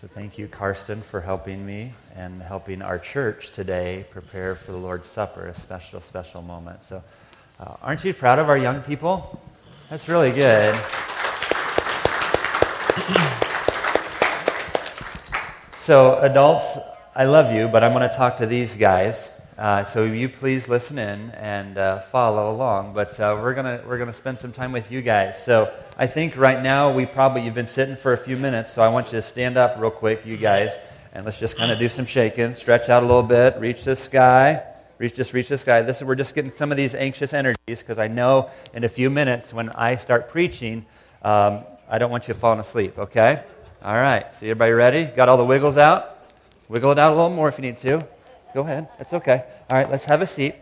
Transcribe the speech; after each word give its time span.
So 0.00 0.08
thank 0.14 0.38
you, 0.38 0.48
Karsten, 0.48 1.02
for 1.02 1.20
helping 1.20 1.66
me 1.66 1.92
and 2.16 2.40
helping 2.40 2.80
our 2.80 2.98
church 2.98 3.50
today 3.50 4.06
prepare 4.10 4.54
for 4.54 4.72
the 4.72 4.78
Lord's 4.78 5.06
Supper, 5.06 5.48
a 5.48 5.54
special, 5.54 6.00
special 6.00 6.40
moment. 6.40 6.82
So 6.82 7.02
uh, 7.58 7.74
aren't 7.82 8.02
you 8.02 8.14
proud 8.14 8.38
of 8.38 8.48
our 8.48 8.56
young 8.56 8.80
people? 8.80 9.38
That's 9.90 10.08
really 10.08 10.30
good. 10.30 10.74
so, 15.76 16.18
adults, 16.20 16.78
I 17.14 17.24
love 17.24 17.54
you, 17.54 17.68
but 17.68 17.84
I'm 17.84 17.92
going 17.92 18.08
to 18.08 18.16
talk 18.16 18.38
to 18.38 18.46
these 18.46 18.74
guys. 18.76 19.28
Uh, 19.60 19.84
so 19.84 20.04
you 20.04 20.26
please 20.26 20.68
listen 20.68 20.98
in 20.98 21.30
and 21.32 21.76
uh, 21.76 22.00
follow 22.00 22.50
along. 22.50 22.94
But 22.94 23.20
uh, 23.20 23.38
we're 23.42 23.52
gonna 23.52 23.82
we're 23.86 23.98
gonna 23.98 24.14
spend 24.14 24.38
some 24.38 24.52
time 24.52 24.72
with 24.72 24.90
you 24.90 25.02
guys. 25.02 25.44
So 25.44 25.70
I 25.98 26.06
think 26.06 26.38
right 26.38 26.62
now 26.62 26.90
we 26.90 27.04
probably 27.04 27.42
you've 27.42 27.52
been 27.52 27.66
sitting 27.66 27.94
for 27.94 28.14
a 28.14 28.16
few 28.16 28.38
minutes. 28.38 28.72
So 28.72 28.80
I 28.80 28.88
want 28.88 29.08
you 29.08 29.18
to 29.18 29.22
stand 29.22 29.58
up 29.58 29.78
real 29.78 29.90
quick, 29.90 30.24
you 30.24 30.38
guys, 30.38 30.78
and 31.12 31.26
let's 31.26 31.38
just 31.38 31.58
kind 31.58 31.70
of 31.70 31.78
do 31.78 31.90
some 31.90 32.06
shaking, 32.06 32.54
stretch 32.54 32.88
out 32.88 33.02
a 33.02 33.06
little 33.06 33.22
bit, 33.22 33.60
reach 33.60 33.84
the 33.84 33.94
sky, 33.94 34.62
reach 34.96 35.14
just 35.14 35.34
reach 35.34 35.50
the 35.50 35.58
sky. 35.58 35.82
This 35.82 35.98
is 35.98 36.04
we're 36.04 36.14
just 36.14 36.34
getting 36.34 36.52
some 36.52 36.70
of 36.70 36.78
these 36.78 36.94
anxious 36.94 37.34
energies 37.34 37.80
because 37.80 37.98
I 37.98 38.08
know 38.08 38.48
in 38.72 38.84
a 38.84 38.88
few 38.88 39.10
minutes 39.10 39.52
when 39.52 39.68
I 39.68 39.96
start 39.96 40.30
preaching, 40.30 40.86
um, 41.20 41.64
I 41.86 41.98
don't 41.98 42.10
want 42.10 42.28
you 42.28 42.32
falling 42.32 42.60
asleep. 42.60 42.98
Okay. 42.98 43.42
All 43.82 43.94
right. 43.94 44.24
So 44.32 44.46
everybody 44.46 44.72
ready? 44.72 45.04
Got 45.04 45.28
all 45.28 45.36
the 45.36 45.44
wiggles 45.44 45.76
out? 45.76 46.16
Wiggle 46.70 46.92
it 46.92 46.98
out 46.98 47.12
a 47.12 47.14
little 47.14 47.28
more 47.28 47.50
if 47.50 47.58
you 47.58 47.62
need 47.62 47.76
to. 47.78 48.08
Go 48.54 48.62
ahead. 48.62 48.88
That's 48.98 49.12
okay. 49.12 49.44
All 49.68 49.76
right, 49.76 49.90
let's 49.90 50.04
have 50.06 50.22
a 50.22 50.26
seat. 50.26 50.54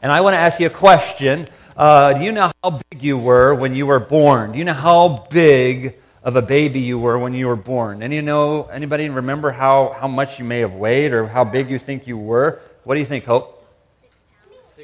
And 0.00 0.12
I 0.12 0.20
want 0.20 0.34
to 0.34 0.38
ask 0.38 0.60
you 0.60 0.66
a 0.68 0.70
question. 0.70 1.46
Uh, 1.76 2.12
do 2.12 2.24
you 2.24 2.32
know 2.32 2.52
how 2.62 2.80
big 2.90 3.02
you 3.02 3.18
were 3.18 3.54
when 3.54 3.74
you 3.74 3.86
were 3.86 4.00
born? 4.00 4.52
Do 4.52 4.58
you 4.58 4.64
know 4.64 4.72
how 4.72 5.26
big 5.30 5.96
of 6.22 6.36
a 6.36 6.42
baby 6.42 6.80
you 6.80 6.98
were 6.98 7.18
when 7.18 7.34
you 7.34 7.46
were 7.46 7.56
born? 7.56 8.02
Any 8.02 8.20
know 8.20 8.64
anybody 8.64 9.08
remember 9.08 9.50
how, 9.50 9.96
how 9.98 10.08
much 10.08 10.38
you 10.38 10.44
may 10.44 10.60
have 10.60 10.74
weighed 10.74 11.12
or 11.12 11.26
how 11.26 11.44
big 11.44 11.70
you 11.70 11.78
think 11.78 12.06
you 12.06 12.16
were? 12.16 12.60
What 12.84 12.94
do 12.94 13.00
you 13.00 13.06
think, 13.06 13.24
Hope? 13.24 13.64
Six 13.90 14.14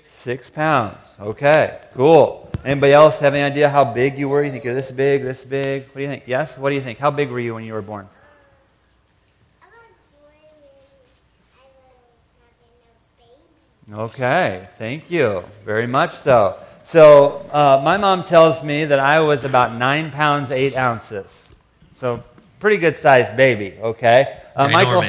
pounds. 0.00 0.10
Six 0.10 0.50
pounds. 0.50 1.16
Okay, 1.20 1.80
cool. 1.94 2.50
Anybody 2.64 2.92
else 2.92 3.18
have 3.20 3.34
any 3.34 3.42
idea 3.42 3.68
how 3.68 3.84
big 3.84 4.18
you 4.18 4.28
were? 4.28 4.42
You 4.42 4.50
think 4.50 4.64
you're 4.64 4.74
this 4.74 4.90
big, 4.90 5.22
this 5.22 5.44
big? 5.44 5.84
What 5.86 5.96
do 5.96 6.00
you 6.02 6.08
think? 6.08 6.24
Yes? 6.26 6.56
What 6.56 6.70
do 6.70 6.76
you 6.76 6.82
think? 6.82 6.98
How 6.98 7.10
big 7.10 7.30
were 7.30 7.40
you 7.40 7.54
when 7.54 7.64
you 7.64 7.74
were 7.74 7.82
born? 7.82 8.08
Okay, 13.92 14.66
thank 14.78 15.10
you. 15.10 15.44
Very 15.64 15.86
much 15.86 16.14
so. 16.14 16.58
So, 16.84 17.46
uh, 17.52 17.80
my 17.84 17.96
mom 17.96 18.22
tells 18.22 18.62
me 18.62 18.86
that 18.86 18.98
I 18.98 19.20
was 19.20 19.44
about 19.44 19.74
nine 19.74 20.10
pounds, 20.10 20.50
eight 20.50 20.76
ounces. 20.76 21.48
So, 21.96 22.22
pretty 22.60 22.78
good 22.78 22.96
sized 22.96 23.36
baby, 23.36 23.76
okay? 23.80 24.40
Uh, 24.56 24.68
Michael, 24.68 25.02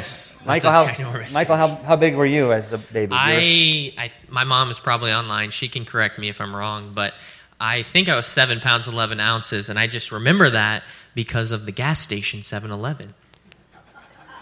Michael, 0.45 0.71
how, 0.71 0.85
Michael 1.31 1.55
how, 1.55 1.75
how 1.75 1.95
big 1.95 2.15
were 2.15 2.25
you 2.25 2.51
as 2.51 2.71
a 2.73 2.77
baby? 2.77 3.13
I, 3.13 3.93
I, 3.97 4.11
my 4.29 4.43
mom 4.43 4.71
is 4.71 4.79
probably 4.79 5.11
online. 5.11 5.51
She 5.51 5.69
can 5.69 5.85
correct 5.85 6.19
me 6.19 6.29
if 6.29 6.41
I'm 6.41 6.55
wrong, 6.55 6.91
but 6.93 7.13
I 7.59 7.83
think 7.83 8.09
I 8.09 8.15
was 8.15 8.25
seven 8.25 8.59
pounds, 8.59 8.87
11 8.87 9.19
ounces, 9.19 9.69
and 9.69 9.79
I 9.79 9.87
just 9.87 10.11
remember 10.11 10.49
that 10.49 10.83
because 11.13 11.51
of 11.51 11.65
the 11.65 11.71
gas 11.71 11.99
station 11.99 12.43
7 12.43 12.71
Eleven. 12.71 13.13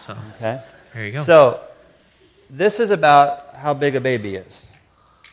So, 0.08 0.18
okay. 0.36 0.62
there 0.94 1.06
you 1.06 1.12
go. 1.12 1.24
So, 1.24 1.62
this 2.50 2.80
is 2.80 2.92
about 2.92 3.53
how 3.64 3.74
big 3.74 3.96
a 3.96 4.02
baby 4.02 4.36
is. 4.36 4.66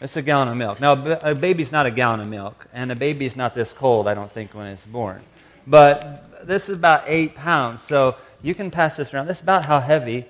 It's 0.00 0.16
a 0.16 0.22
gallon 0.22 0.48
of 0.48 0.56
milk. 0.56 0.80
Now, 0.80 0.92
a 0.92 1.34
baby's 1.34 1.72
not 1.72 1.84
a 1.84 1.90
gallon 1.90 2.20
of 2.20 2.28
milk, 2.28 2.66
and 2.72 2.92
a 2.92 2.94
baby's 2.94 3.34
not 3.34 3.56
this 3.56 3.72
cold, 3.72 4.06
I 4.06 4.14
don't 4.14 4.30
think, 4.30 4.54
when 4.54 4.68
it's 4.68 4.86
born. 4.86 5.20
But 5.66 6.46
this 6.46 6.68
is 6.68 6.76
about 6.76 7.02
eight 7.06 7.34
pounds, 7.34 7.82
so 7.82 8.16
you 8.40 8.54
can 8.54 8.70
pass 8.70 8.96
this 8.96 9.12
around. 9.12 9.26
This 9.26 9.38
is 9.38 9.42
about 9.42 9.66
how 9.66 9.80
heavy 9.80 10.26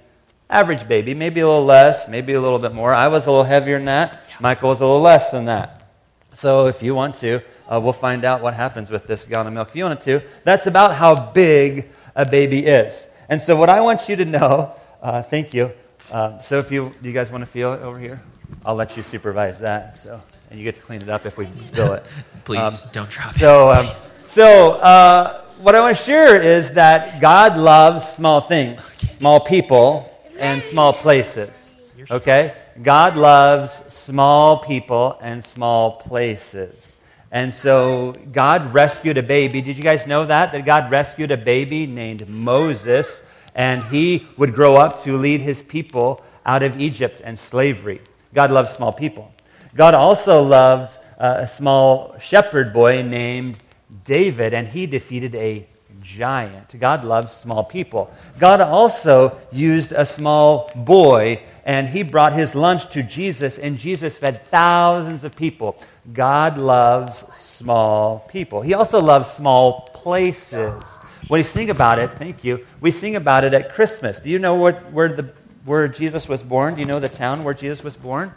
average 0.49 0.89
baby, 0.89 1.13
maybe 1.15 1.41
a 1.41 1.47
little 1.47 1.65
less, 1.65 2.09
maybe 2.09 2.33
a 2.33 2.41
little 2.41 2.59
bit 2.59 2.73
more. 2.73 2.95
I 2.95 3.07
was 3.07 3.27
a 3.27 3.31
little 3.31 3.45
heavier 3.45 3.77
than 3.77 3.85
that. 3.85 4.25
Michael 4.41 4.71
was 4.71 4.81
a 4.81 4.87
little 4.87 5.03
less 5.03 5.31
than 5.31 5.45
that. 5.45 5.93
So 6.33 6.67
if 6.67 6.83
you 6.83 6.95
want 6.95 7.17
to, 7.17 7.43
uh, 7.71 7.79
we'll 7.81 7.93
find 7.93 8.25
out 8.25 8.41
what 8.41 8.55
happens 8.55 8.91
with 8.91 9.07
this 9.07 9.27
gallon 9.27 9.49
of 9.49 9.53
milk. 9.53 9.69
If 9.69 9.77
you 9.77 9.85
want 9.85 10.01
to, 10.01 10.23
that's 10.45 10.67
about 10.67 10.95
how 10.95 11.15
big 11.33 11.91
a 12.17 12.25
baby 12.25 12.65
is. 12.65 13.07
And 13.29 13.41
so 13.43 13.57
what 13.57 13.69
I 13.69 13.83
want 13.83 14.09
you 14.09 14.17
to 14.17 14.25
know, 14.25 14.75
uh, 15.03 15.23
thank 15.23 15.53
you, 15.53 15.71
uh, 16.11 16.41
so 16.41 16.59
if 16.59 16.73
you, 16.73 16.95
you 17.03 17.13
guys 17.13 17.31
want 17.31 17.43
to 17.43 17.47
feel 17.47 17.73
it 17.73 17.83
over 17.83 17.99
here? 17.99 18.21
I'll 18.65 18.75
let 18.75 18.97
you 18.97 19.03
supervise 19.03 19.59
that. 19.61 19.99
So, 19.99 20.21
and 20.51 20.59
you 20.59 20.65
get 20.65 20.75
to 20.77 20.83
clean 20.83 21.03
it 21.03 21.09
up 21.09 21.27
if 21.27 21.39
we 21.39 21.49
spill 21.63 21.93
it. 21.93 22.05
Please 22.45 22.59
um, 22.59 22.91
don't 22.93 23.11
drop 23.11 23.35
so, 23.35 23.71
it. 23.71 23.77
Um, 23.79 23.97
so, 24.27 24.73
uh, 24.73 25.45
what 25.59 25.75
I 25.75 25.81
want 25.81 25.97
to 25.97 26.03
share 26.03 26.41
is 26.41 26.73
that 26.73 27.21
God 27.21 27.59
loves 27.59 28.09
small 28.09 28.41
things, 28.41 28.83
small 29.19 29.41
people, 29.41 30.11
and 30.39 30.63
small 30.63 30.93
places. 30.93 31.71
Okay? 32.11 32.55
God 32.83 33.17
loves 33.17 33.83
small 33.89 34.59
people 34.59 35.19
and 35.21 35.45
small 35.45 35.93
places. 35.93 36.97
And 37.31 37.55
so 37.55 38.15
God 38.33 38.73
rescued 38.75 39.19
a 39.19 39.23
baby. 39.23 39.61
Did 39.61 39.77
you 39.77 39.85
guys 39.85 40.07
know 40.07 40.25
that? 40.27 40.53
That 40.53 40.65
God 40.65 40.91
rescued 40.91 41.31
a 41.31 41.37
baby 41.37 41.87
named 41.87 42.29
Moses 42.29 43.23
and 43.55 43.83
he 43.85 44.27
would 44.37 44.55
grow 44.55 44.77
up 44.77 45.03
to 45.03 45.17
lead 45.17 45.41
his 45.41 45.63
people 45.63 46.23
out 46.47 46.63
of 46.63 46.81
Egypt 46.81 47.21
and 47.25 47.39
slavery. 47.39 48.01
God 48.35 48.51
loves 48.51 48.71
small 48.71 48.93
people. 48.93 49.33
God 49.75 49.95
also 49.95 50.43
loved 50.43 50.99
uh, 51.19 51.37
a 51.39 51.47
small 51.47 52.19
shepherd 52.19 52.73
boy 52.73 53.03
named 53.03 53.59
David, 54.05 54.55
and 54.55 54.67
he 54.67 54.87
defeated 54.87 55.35
a 55.35 55.67
giant. 56.01 56.79
God 56.81 57.05
loves 57.05 57.33
small 57.33 57.65
people. 57.65 58.11
God 58.39 58.61
also 58.61 59.39
used 59.53 59.93
a 59.93 60.07
small 60.07 60.71
boy, 60.75 61.43
and 61.65 61.89
he 61.89 62.03
brought 62.03 62.33
his 62.33 62.55
lunch 62.55 62.91
to 62.91 63.03
Jesus, 63.03 63.59
and 63.59 63.79
Jesus 63.79 64.17
fed 64.17 64.47
thousands 64.47 65.25
of 65.25 65.37
people. 65.37 65.77
God 66.13 66.59
loves 66.59 67.25
small 67.35 68.21
people. 68.21 68.63
He 68.63 68.75
also 68.75 69.01
loves 69.01 69.31
small 69.31 69.83
places. 69.93 70.83
We 71.31 71.45
sing 71.45 71.71
about 71.71 72.01
it, 72.01 72.11
thank 72.19 72.43
you, 72.43 72.67
we 72.81 72.91
sing 72.91 73.15
about 73.15 73.45
it 73.45 73.55
at 73.55 73.73
Christmas. 73.73 74.19
Do 74.19 74.29
you 74.29 74.41
know 74.41 74.57
where, 74.57 74.73
where, 74.91 75.13
the, 75.13 75.33
where 75.65 75.87
Jesus 75.87 76.29
was 76.29 76.43
born? 76.43 76.75
Do 76.75 76.81
you 76.81 76.87
know 76.87 76.99
the 76.99 77.09
town 77.09 77.45
where 77.45 77.55
Jesus 77.55 77.85
was 77.85 77.97
born? 77.97 78.35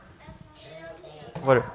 What? 1.41 1.65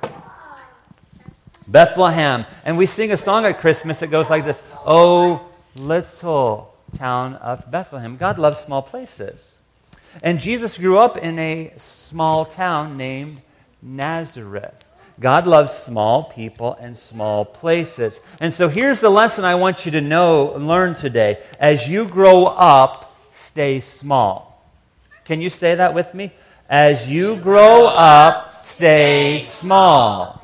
Bethlehem. 1.66 2.46
And 2.64 2.78
we 2.78 2.86
sing 2.86 3.10
a 3.10 3.16
song 3.16 3.44
at 3.44 3.60
Christmas 3.60 3.98
that 3.98 4.06
goes 4.06 4.30
like 4.30 4.44
this 4.44 4.62
Oh, 4.86 5.44
little 5.74 6.74
town 6.96 7.34
of 7.34 7.68
Bethlehem. 7.70 8.16
God 8.16 8.38
loves 8.38 8.58
small 8.58 8.80
places. 8.80 9.58
And 10.22 10.40
Jesus 10.40 10.78
grew 10.78 10.98
up 10.98 11.18
in 11.18 11.38
a 11.38 11.74
small 11.76 12.44
town 12.44 12.96
named 12.96 13.42
Nazareth. 13.82 14.84
God 15.20 15.46
loves 15.46 15.72
small 15.72 16.24
people 16.24 16.74
and 16.80 16.96
small 16.96 17.44
places. 17.44 18.20
And 18.40 18.54
so 18.54 18.68
here's 18.68 19.00
the 19.00 19.10
lesson 19.10 19.44
I 19.44 19.56
want 19.56 19.84
you 19.84 19.92
to 19.92 20.00
know 20.00 20.54
and 20.54 20.68
learn 20.68 20.94
today. 20.94 21.38
As 21.58 21.88
you 21.88 22.06
grow 22.06 22.44
up, 22.44 23.16
stay 23.34 23.80
small. 23.80 24.64
Can 25.24 25.40
you 25.40 25.50
say 25.50 25.74
that 25.74 25.92
with 25.92 26.14
me? 26.14 26.32
As 26.68 27.08
you 27.08 27.36
grow 27.36 27.86
up, 27.86 28.54
stay 28.54 29.40
small. 29.40 30.38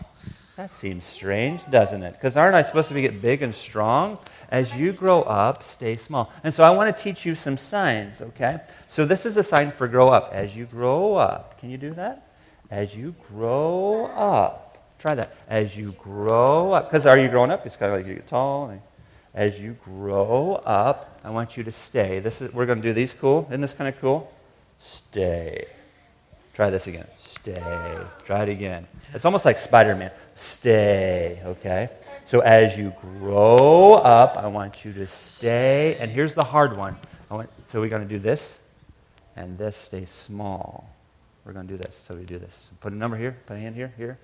That 0.56 0.72
seems 0.72 1.04
strange, 1.04 1.68
doesn't 1.70 2.02
it? 2.02 2.12
Because 2.12 2.36
aren't 2.36 2.56
I 2.56 2.62
supposed 2.62 2.88
to 2.88 3.00
get 3.00 3.22
big 3.22 3.42
and 3.42 3.54
strong? 3.54 4.18
As 4.50 4.74
you 4.74 4.92
grow 4.92 5.22
up, 5.22 5.64
stay 5.64 5.96
small. 5.96 6.32
And 6.42 6.52
so 6.52 6.64
I 6.64 6.70
want 6.70 6.96
to 6.96 7.02
teach 7.02 7.24
you 7.26 7.34
some 7.34 7.56
signs, 7.56 8.22
okay? 8.22 8.60
So 8.88 9.04
this 9.04 9.26
is 9.26 9.36
a 9.36 9.42
sign 9.42 9.72
for 9.72 9.88
grow 9.88 10.08
up. 10.08 10.30
As 10.32 10.54
you 10.54 10.64
grow 10.66 11.14
up, 11.16 11.58
can 11.60 11.70
you 11.70 11.76
do 11.76 11.92
that? 11.94 12.28
As 12.70 12.94
you 12.94 13.14
grow 13.30 14.06
up, 14.06 14.63
Try 15.04 15.16
that. 15.16 15.36
As 15.50 15.76
you 15.76 15.92
grow 15.98 16.72
up, 16.72 16.90
because 16.90 17.04
are 17.04 17.18
you 17.18 17.28
growing 17.28 17.50
up? 17.50 17.66
It's 17.66 17.76
kind 17.76 17.92
of 17.92 17.98
like 17.98 18.06
you 18.06 18.14
get 18.14 18.26
tall. 18.26 18.74
As 19.34 19.60
you 19.60 19.76
grow 19.84 20.54
up, 20.64 21.20
I 21.22 21.28
want 21.28 21.58
you 21.58 21.64
to 21.64 21.72
stay. 21.72 22.20
This 22.20 22.40
is, 22.40 22.54
we're 22.54 22.64
going 22.64 22.80
to 22.80 22.88
do 22.88 22.94
these 22.94 23.12
cool. 23.12 23.46
Isn't 23.50 23.60
this 23.60 23.74
kind 23.74 23.94
of 23.94 24.00
cool? 24.00 24.32
Stay. 24.78 25.66
Try 26.54 26.70
this 26.70 26.86
again. 26.86 27.06
Stay. 27.16 27.98
Try 28.24 28.44
it 28.44 28.48
again. 28.48 28.86
It's 29.12 29.26
almost 29.26 29.44
like 29.44 29.58
Spider 29.58 29.94
Man. 29.94 30.10
Stay. 30.36 31.38
Okay? 31.44 31.90
So 32.24 32.40
as 32.40 32.78
you 32.78 32.94
grow 33.18 33.96
up, 33.96 34.38
I 34.38 34.46
want 34.46 34.86
you 34.86 34.92
to 34.94 35.06
stay. 35.06 35.98
And 36.00 36.10
here's 36.10 36.32
the 36.32 36.44
hard 36.44 36.78
one. 36.78 36.96
Want, 37.28 37.50
so 37.66 37.78
we're 37.78 37.90
going 37.90 38.08
to 38.08 38.08
do 38.08 38.18
this, 38.18 38.58
and 39.36 39.58
this 39.58 39.76
stays 39.76 40.08
small. 40.08 40.88
We're 41.44 41.52
going 41.52 41.66
to 41.66 41.72
do 41.74 41.76
this. 41.76 41.94
So 42.08 42.14
we 42.14 42.24
do 42.24 42.38
this. 42.38 42.70
Put 42.80 42.94
a 42.94 42.96
number 42.96 43.18
here. 43.18 43.36
Put 43.44 43.58
a 43.58 43.60
hand 43.60 43.74
here. 43.74 43.92
Here 43.98 44.18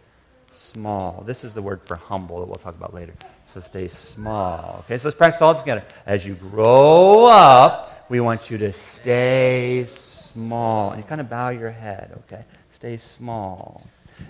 small. 0.52 1.23
This 1.26 1.44
is 1.44 1.55
the 1.55 1.62
word 1.62 1.82
for 1.82 1.97
humble 1.97 2.41
that 2.41 2.47
we'll 2.47 2.56
talk 2.56 2.76
about 2.76 2.94
later. 2.94 3.14
So 3.52 3.61
stay 3.61 3.88
small. 3.88 4.85
Okay, 4.85 4.99
so 4.99 5.08
let's 5.08 5.17
practice 5.17 5.43
all 5.43 5.55
together. 5.55 5.85
As 6.06 6.25
you 6.26 6.35
grow 6.35 7.26
up, 7.26 8.06
we 8.08 8.20
want 8.20 8.50
you 8.50 8.58
to 8.58 8.73
stay 8.73 9.87
small. 9.88 10.91
And 10.91 11.02
you 11.02 11.08
kind 11.08 11.20
of 11.20 11.29
bow 11.29 11.50
your 11.50 11.70
head, 11.70 12.12
okay? 12.25 12.44
Stay 12.73 12.97
small. 12.97 13.82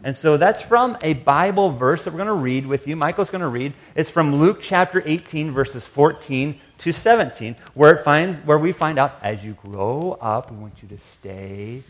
And 0.05 0.15
so 0.15 0.37
that's 0.37 0.63
from 0.63 0.97
a 1.03 1.15
Bible 1.15 1.71
verse 1.71 2.05
that 2.05 2.13
we're 2.13 2.25
going 2.25 2.29
to 2.29 2.33
read 2.35 2.67
with 2.67 2.87
you. 2.87 2.97
Michael's 2.97 3.31
going 3.31 3.43
to 3.43 3.49
read. 3.49 3.75
It's 3.95 4.09
from 4.09 4.37
Luke 4.37 4.59
chapter 4.61 5.03
18, 5.05 5.51
verses 5.51 5.87
14 5.87 6.59
to 6.79 6.93
17, 6.93 7.57
where, 7.75 7.95
it 7.95 8.05
finds, 8.05 8.39
where 8.41 8.59
we 8.59 8.73
find 8.73 8.99
out 8.99 9.19
as 9.23 9.45
you 9.45 9.53
grow 9.55 10.17
up, 10.21 10.51
we 10.51 10.57
want 10.57 10.75
you 10.83 10.89
to 10.89 10.99
stay 10.99 11.83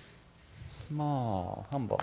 small, 0.88 1.66
humble. 1.70 2.00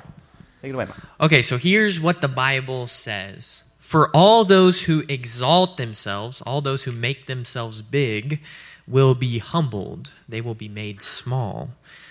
Take 0.61 0.69
it 0.69 0.75
away, 0.75 0.85
Mike. 0.85 0.97
Okay, 1.21 1.41
so 1.41 1.57
here's 1.57 1.99
what 1.99 2.21
the 2.21 2.27
Bible 2.27 2.87
says. 2.87 3.63
For 3.79 4.09
all 4.13 4.43
those 4.43 4.83
who 4.83 5.03
exalt 5.07 5.77
themselves, 5.77 6.41
all 6.41 6.61
those 6.61 6.83
who 6.83 6.91
make 6.91 7.27
themselves 7.27 7.81
big, 7.81 8.41
will 8.87 9.15
be 9.15 9.39
humbled. 9.39 10.11
They 10.27 10.41
will 10.41 10.55
be 10.55 10.69
made 10.69 11.01
small. 11.01 11.69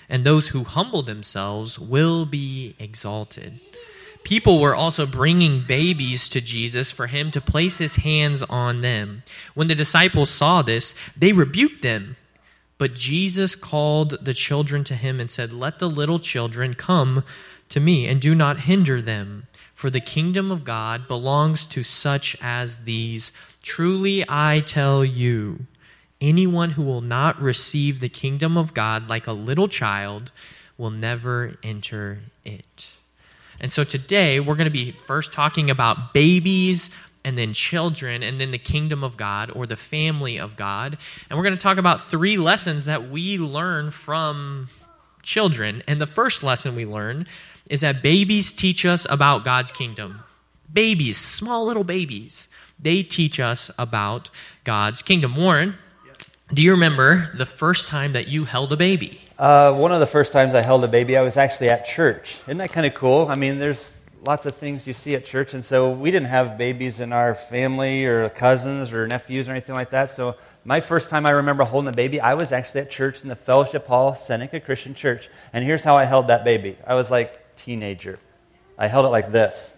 And 0.09 0.25
those 0.25 0.49
who 0.49 0.65
humble 0.65 1.03
themselves 1.03 1.79
will 1.79 2.27
be 2.27 2.77
exalted. 2.79 3.61
People 4.25 4.61
were 4.61 4.75
also 4.75 5.07
bringing 5.07 5.63
babies 5.63 6.29
to 6.31 6.41
Jesus 6.41 6.91
for 6.91 7.07
him 7.07 7.31
to 7.31 7.41
place 7.41 7.79
his 7.79 7.97
hands 7.97 8.43
on 8.43 8.81
them. 8.81 9.23
When 9.55 9.69
the 9.69 9.75
disciples 9.75 10.31
saw 10.31 10.63
this, 10.63 10.95
they 11.17 11.33
rebuked 11.33 11.83
them. 11.83 12.17
But 12.79 12.95
Jesus 12.95 13.55
called 13.55 14.19
the 14.25 14.35
children 14.35 14.85
to 14.85 14.95
him 14.95 15.21
and 15.21 15.31
said, 15.31 15.53
Let 15.53 15.79
the 15.79 15.89
little 15.89 16.19
children 16.19 16.75
come 16.75 17.25
to 17.69 17.81
me, 17.81 18.07
and 18.07 18.21
do 18.21 18.35
not 18.35 18.61
hinder 18.61 19.03
them, 19.03 19.49
for 19.75 19.91
the 19.91 20.01
kingdom 20.01 20.53
of 20.53 20.63
God 20.63 21.09
belongs 21.09 21.67
to 21.67 21.83
such 21.83 22.37
as 22.41 22.85
these. 22.85 23.33
Truly 23.63 24.25
I 24.29 24.61
tell 24.61 25.05
you, 25.05 25.67
anyone 26.21 26.71
who 26.71 26.83
will 26.83 27.01
not 27.01 27.41
receive 27.41 28.01
the 28.01 28.09
kingdom 28.09 28.57
of 28.57 28.75
God 28.75 29.09
like 29.09 29.27
a 29.27 29.33
little 29.33 29.69
child 29.69 30.33
will 30.79 30.91
never 30.91 31.57
enter 31.63 32.21
it. 32.45 32.91
And 33.59 33.73
so 33.73 33.85
today 33.85 34.39
we're 34.39 34.55
going 34.55 34.67
to 34.67 34.71
be 34.71 34.93
first 34.93 35.33
talking 35.33 35.71
about 35.71 36.13
babies 36.13 36.91
and 37.27 37.37
then 37.37 37.53
children, 37.53 38.23
and 38.23 38.41
then 38.41 38.53
the 38.53 38.59
kingdom 38.59 39.03
of 39.03 39.17
God 39.17 39.51
or 39.51 39.67
the 39.67 39.77
family 39.77 40.39
of 40.39 40.55
God. 40.55 40.97
And 41.29 41.37
we're 41.37 41.43
going 41.43 41.57
to 41.57 41.63
talk 41.63 41.77
about 41.77 42.01
three 42.01 42.37
lessons 42.37 42.85
that 42.85 43.11
we 43.11 43.37
learn 43.37 43.91
from 43.91 44.69
children. 45.25 45.83
And 45.89 46.01
the 46.01 46.07
first 46.07 46.45
lesson 46.45 46.77
we 46.77 46.87
learn 46.87 47.27
is 47.69 47.81
that 47.81 48.01
babies 48.01 48.53
teach 48.53 48.87
us 48.87 49.09
about 49.11 49.45
God's 49.45 49.73
kingdom. 49.73 50.21
Babies, 50.73 51.19
small 51.19 51.67
little 51.67 51.83
babies, 51.83 52.47
they 52.79 53.03
teach 53.03 53.41
us 53.41 53.73
about 53.77 54.31
God's 54.63 55.03
kingdom. 55.03 55.35
Warren, 55.35 55.75
do 56.55 56.63
you 56.63 56.71
remember 56.71 57.33
the 57.35 57.47
first 57.47 57.89
time 57.89 58.13
that 58.13 58.29
you 58.29 58.45
held 58.45 58.73
a 58.73 58.77
baby? 58.77 59.21
Uh, 59.37 59.73
one 59.73 59.91
of 59.91 59.99
the 59.99 60.07
first 60.07 60.33
times 60.33 60.55
I 60.55 60.63
held 60.63 60.85
a 60.85 60.89
baby, 60.89 61.17
I 61.17 61.23
was 61.23 61.37
actually 61.37 61.71
at 61.71 61.87
church. 61.87 62.37
Isn't 62.47 62.59
that 62.59 62.71
kind 62.71 62.87
of 62.87 62.95
cool? 62.95 63.27
I 63.29 63.35
mean, 63.35 63.59
there's 63.59 63.96
lots 64.25 64.47
of 64.47 64.57
things 64.57 64.87
you 64.87 64.95
see 64.95 65.15
at 65.15 65.25
church, 65.25 65.55
and 65.55 65.65
so 65.65 65.91
we 65.91 66.11
didn't 66.11 66.29
have 66.29 66.57
babies 66.57 67.01
in 67.01 67.13
our 67.13 67.35
family 67.35 68.05
or 68.05 68.29
cousins 68.31 68.93
or 68.93 69.07
nephews 69.07 69.49
or 69.49 69.53
anything 69.53 69.75
like 69.75 69.91
that. 69.91 70.11
So 70.11 70.37
my 70.65 70.81
first 70.81 71.11
time 71.11 71.27
I 71.27 71.31
remember 71.31 71.65
holding 71.65 71.89
a 71.89 71.93
baby, 71.93 72.21
I 72.21 72.35
was 72.35 72.53
actually 72.53 72.83
at 72.83 72.91
church 72.91 73.23
in 73.23 73.29
the 73.29 73.37
Fellowship 73.37 73.87
Hall, 73.87 74.15
Seneca 74.15 74.61
Christian 74.61 74.95
Church, 74.95 75.29
and 75.53 75.65
here's 75.65 75.85
how 75.85 75.97
I 75.97 76.05
held 76.05 76.29
that 76.29 76.45
baby. 76.45 76.77
I 76.87 76.95
was 76.95 77.11
like 77.11 77.57
teenager. 77.57 78.19
I 78.79 78.87
held 78.87 79.07
it 79.07 79.11
like 79.11 79.33
this. 79.33 79.73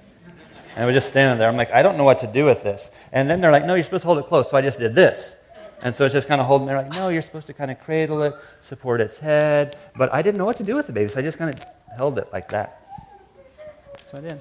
And 0.74 0.84
I 0.84 0.86
was 0.86 0.94
just 0.94 1.08
standing 1.08 1.38
there. 1.38 1.48
I'm 1.48 1.56
like, 1.56 1.72
I 1.72 1.82
don't 1.82 1.96
know 1.96 2.04
what 2.04 2.20
to 2.20 2.26
do 2.26 2.44
with 2.44 2.62
this. 2.62 2.90
And 3.12 3.28
then 3.28 3.40
they're 3.40 3.52
like, 3.52 3.64
no, 3.64 3.74
you're 3.74 3.84
supposed 3.84 4.02
to 4.02 4.06
hold 4.06 4.18
it 4.18 4.26
close. 4.26 4.50
So 4.50 4.56
I 4.56 4.60
just 4.60 4.78
did 4.78 4.94
this. 4.94 5.34
And 5.82 5.94
so 5.94 6.04
it's 6.04 6.12
just 6.12 6.28
kind 6.28 6.40
of 6.40 6.46
holding. 6.46 6.66
They're 6.66 6.76
like, 6.76 6.92
no, 6.92 7.08
you're 7.08 7.22
supposed 7.22 7.46
to 7.48 7.52
kind 7.52 7.70
of 7.70 7.80
cradle 7.80 8.22
it, 8.22 8.34
support 8.60 9.00
its 9.00 9.18
head. 9.18 9.76
But 9.96 10.12
I 10.12 10.22
didn't 10.22 10.38
know 10.38 10.44
what 10.44 10.56
to 10.56 10.64
do 10.64 10.74
with 10.74 10.86
the 10.86 10.92
baby, 10.92 11.10
so 11.10 11.20
I 11.20 11.22
just 11.22 11.38
kind 11.38 11.54
of 11.54 11.64
held 11.96 12.18
it 12.18 12.28
like 12.32 12.48
that. 12.50 12.87
So 14.10 14.18
I 14.18 14.20
did. 14.22 14.40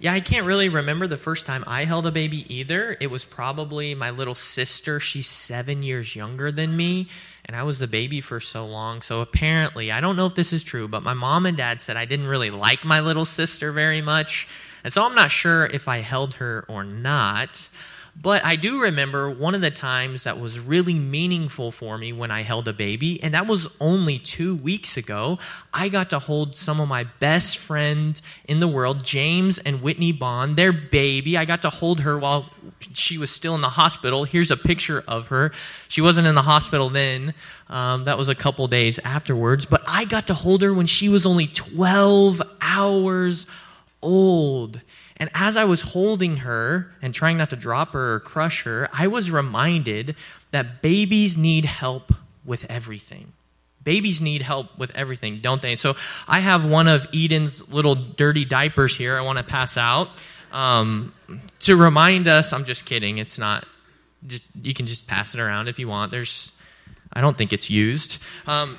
Yeah, 0.00 0.12
I 0.12 0.20
can't 0.20 0.44
really 0.44 0.68
remember 0.68 1.06
the 1.06 1.16
first 1.16 1.46
time 1.46 1.62
I 1.66 1.84
held 1.84 2.06
a 2.06 2.10
baby 2.10 2.52
either. 2.52 2.96
It 3.00 3.10
was 3.10 3.24
probably 3.24 3.94
my 3.94 4.10
little 4.10 4.34
sister. 4.34 4.98
She's 4.98 5.28
seven 5.28 5.84
years 5.84 6.16
younger 6.16 6.50
than 6.50 6.76
me, 6.76 7.08
and 7.44 7.56
I 7.56 7.62
was 7.62 7.78
the 7.78 7.86
baby 7.86 8.20
for 8.20 8.40
so 8.40 8.66
long. 8.66 9.02
So 9.02 9.20
apparently, 9.20 9.92
I 9.92 10.00
don't 10.00 10.16
know 10.16 10.26
if 10.26 10.34
this 10.34 10.52
is 10.52 10.64
true, 10.64 10.88
but 10.88 11.04
my 11.04 11.14
mom 11.14 11.46
and 11.46 11.56
dad 11.56 11.80
said 11.80 11.96
I 11.96 12.04
didn't 12.04 12.26
really 12.26 12.50
like 12.50 12.84
my 12.84 12.98
little 13.00 13.24
sister 13.24 13.70
very 13.70 14.02
much. 14.02 14.48
And 14.82 14.92
so 14.92 15.04
I'm 15.04 15.14
not 15.14 15.30
sure 15.30 15.66
if 15.66 15.86
I 15.86 15.98
held 15.98 16.34
her 16.34 16.64
or 16.68 16.82
not. 16.82 17.68
But 18.16 18.44
I 18.44 18.56
do 18.56 18.80
remember 18.80 19.28
one 19.28 19.54
of 19.54 19.60
the 19.60 19.70
times 19.70 20.22
that 20.22 20.38
was 20.38 20.58
really 20.58 20.94
meaningful 20.94 21.72
for 21.72 21.98
me 21.98 22.12
when 22.12 22.30
I 22.30 22.42
held 22.42 22.68
a 22.68 22.72
baby, 22.72 23.22
and 23.22 23.34
that 23.34 23.46
was 23.46 23.68
only 23.80 24.18
two 24.18 24.54
weeks 24.54 24.96
ago. 24.96 25.38
I 25.72 25.88
got 25.88 26.10
to 26.10 26.20
hold 26.20 26.56
some 26.56 26.80
of 26.80 26.88
my 26.88 27.04
best 27.18 27.58
friends 27.58 28.22
in 28.46 28.60
the 28.60 28.68
world, 28.68 29.04
James 29.04 29.58
and 29.58 29.82
Whitney 29.82 30.12
Bond, 30.12 30.56
their 30.56 30.72
baby. 30.72 31.36
I 31.36 31.44
got 31.44 31.62
to 31.62 31.70
hold 31.70 32.00
her 32.00 32.18
while 32.18 32.50
she 32.92 33.18
was 33.18 33.30
still 33.30 33.54
in 33.56 33.60
the 33.60 33.68
hospital. 33.70 34.24
Here's 34.24 34.50
a 34.50 34.56
picture 34.56 35.02
of 35.08 35.28
her. 35.28 35.52
She 35.88 36.00
wasn't 36.00 36.26
in 36.26 36.34
the 36.34 36.42
hospital 36.42 36.90
then, 36.90 37.34
um, 37.68 38.04
that 38.04 38.16
was 38.16 38.28
a 38.28 38.34
couple 38.34 38.66
days 38.68 38.98
afterwards, 39.00 39.66
but 39.66 39.82
I 39.86 40.04
got 40.04 40.28
to 40.28 40.34
hold 40.34 40.62
her 40.62 40.72
when 40.72 40.86
she 40.86 41.08
was 41.08 41.26
only 41.26 41.46
12 41.48 42.40
hours 42.60 43.46
old. 44.02 44.80
And 45.16 45.30
as 45.32 45.56
I 45.56 45.64
was 45.64 45.80
holding 45.80 46.38
her 46.38 46.92
and 47.00 47.14
trying 47.14 47.36
not 47.36 47.50
to 47.50 47.56
drop 47.56 47.92
her 47.92 48.14
or 48.14 48.20
crush 48.20 48.64
her, 48.64 48.88
I 48.92 49.06
was 49.06 49.30
reminded 49.30 50.16
that 50.50 50.82
babies 50.82 51.36
need 51.36 51.64
help 51.64 52.12
with 52.44 52.66
everything. 52.68 53.32
Babies 53.82 54.20
need 54.20 54.42
help 54.42 54.76
with 54.78 54.94
everything, 54.96 55.40
don't 55.40 55.62
they? 55.62 55.76
So 55.76 55.94
I 56.26 56.40
have 56.40 56.64
one 56.64 56.88
of 56.88 57.06
Eden's 57.14 57.68
little 57.68 57.94
dirty 57.94 58.44
diapers 58.44 58.96
here 58.96 59.16
I 59.16 59.20
want 59.20 59.38
to 59.38 59.44
pass 59.44 59.76
out 59.76 60.08
um, 60.52 61.12
to 61.60 61.76
remind 61.76 62.26
us. 62.26 62.52
I'm 62.52 62.64
just 62.64 62.84
kidding. 62.84 63.18
It's 63.18 63.38
not, 63.38 63.66
just, 64.26 64.42
you 64.62 64.74
can 64.74 64.86
just 64.86 65.06
pass 65.06 65.34
it 65.34 65.40
around 65.40 65.68
if 65.68 65.78
you 65.78 65.86
want. 65.86 66.10
There's, 66.10 66.52
I 67.12 67.20
don't 67.20 67.36
think 67.36 67.52
it's 67.52 67.68
used. 67.68 68.18
Um, 68.46 68.78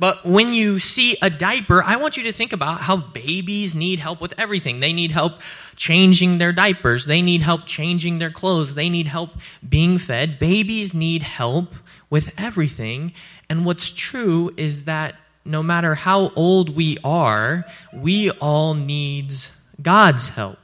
but 0.00 0.24
when 0.24 0.54
you 0.54 0.78
see 0.78 1.18
a 1.20 1.28
diaper, 1.28 1.82
I 1.82 1.96
want 1.96 2.16
you 2.16 2.22
to 2.22 2.32
think 2.32 2.54
about 2.54 2.80
how 2.80 2.96
babies 2.96 3.74
need 3.74 4.00
help 4.00 4.18
with 4.18 4.32
everything. 4.38 4.80
They 4.80 4.94
need 4.94 5.10
help 5.10 5.34
changing 5.76 6.38
their 6.38 6.54
diapers. 6.54 7.04
They 7.04 7.20
need 7.20 7.42
help 7.42 7.66
changing 7.66 8.18
their 8.18 8.30
clothes. 8.30 8.74
They 8.74 8.88
need 8.88 9.08
help 9.08 9.32
being 9.66 9.98
fed. 9.98 10.38
Babies 10.38 10.94
need 10.94 11.22
help 11.22 11.74
with 12.08 12.32
everything. 12.38 13.12
And 13.50 13.66
what's 13.66 13.92
true 13.92 14.54
is 14.56 14.86
that 14.86 15.16
no 15.44 15.62
matter 15.62 15.94
how 15.94 16.30
old 16.30 16.74
we 16.74 16.96
are, 17.04 17.66
we 17.92 18.30
all 18.30 18.72
need 18.72 19.34
God's 19.82 20.30
help. 20.30 20.58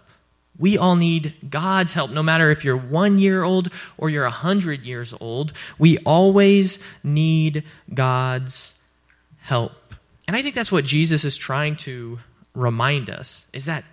We 0.59 0.79
all 0.79 0.97
need 0.97 1.51
God's 1.51 1.93
help, 1.93 2.11
no 2.11 2.23
matter 2.23 2.51
if 2.51 2.65
you're 2.65 2.77
one 2.79 3.19
year 3.19 3.43
old 3.43 3.71
or 3.99 4.09
you're 4.09 4.25
a 4.25 4.31
hundred 4.31 4.85
years 4.85 5.13
old. 5.21 5.53
We 5.79 5.99
always 5.99 6.79
need 7.05 7.65
God's 7.93 8.73
help. 9.47 9.73
And 10.27 10.37
I 10.37 10.43
think 10.43 10.57
that's 10.57 10.73
what 10.73 10.85
Jesus 10.85 11.25
is 11.25 11.37
trying 11.37 11.77
to 11.77 12.19
remind 12.53 13.09
us 13.11 13.47
is 13.53 13.67
that 13.67 13.85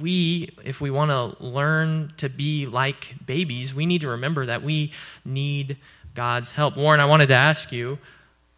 we, 0.00 0.48
if 0.64 0.80
we 0.80 0.90
want 0.90 1.10
to 1.10 1.42
learn 1.44 2.14
to 2.16 2.30
be 2.30 2.66
like 2.66 3.14
babies, 3.26 3.74
we 3.74 3.84
need 3.84 4.00
to 4.00 4.08
remember 4.08 4.46
that 4.46 4.62
we 4.62 4.92
need 5.24 5.76
God's 6.14 6.52
help. 6.52 6.76
Warren, 6.78 6.98
I 6.98 7.04
wanted 7.04 7.26
to 7.28 7.34
ask 7.34 7.72
you, 7.72 7.98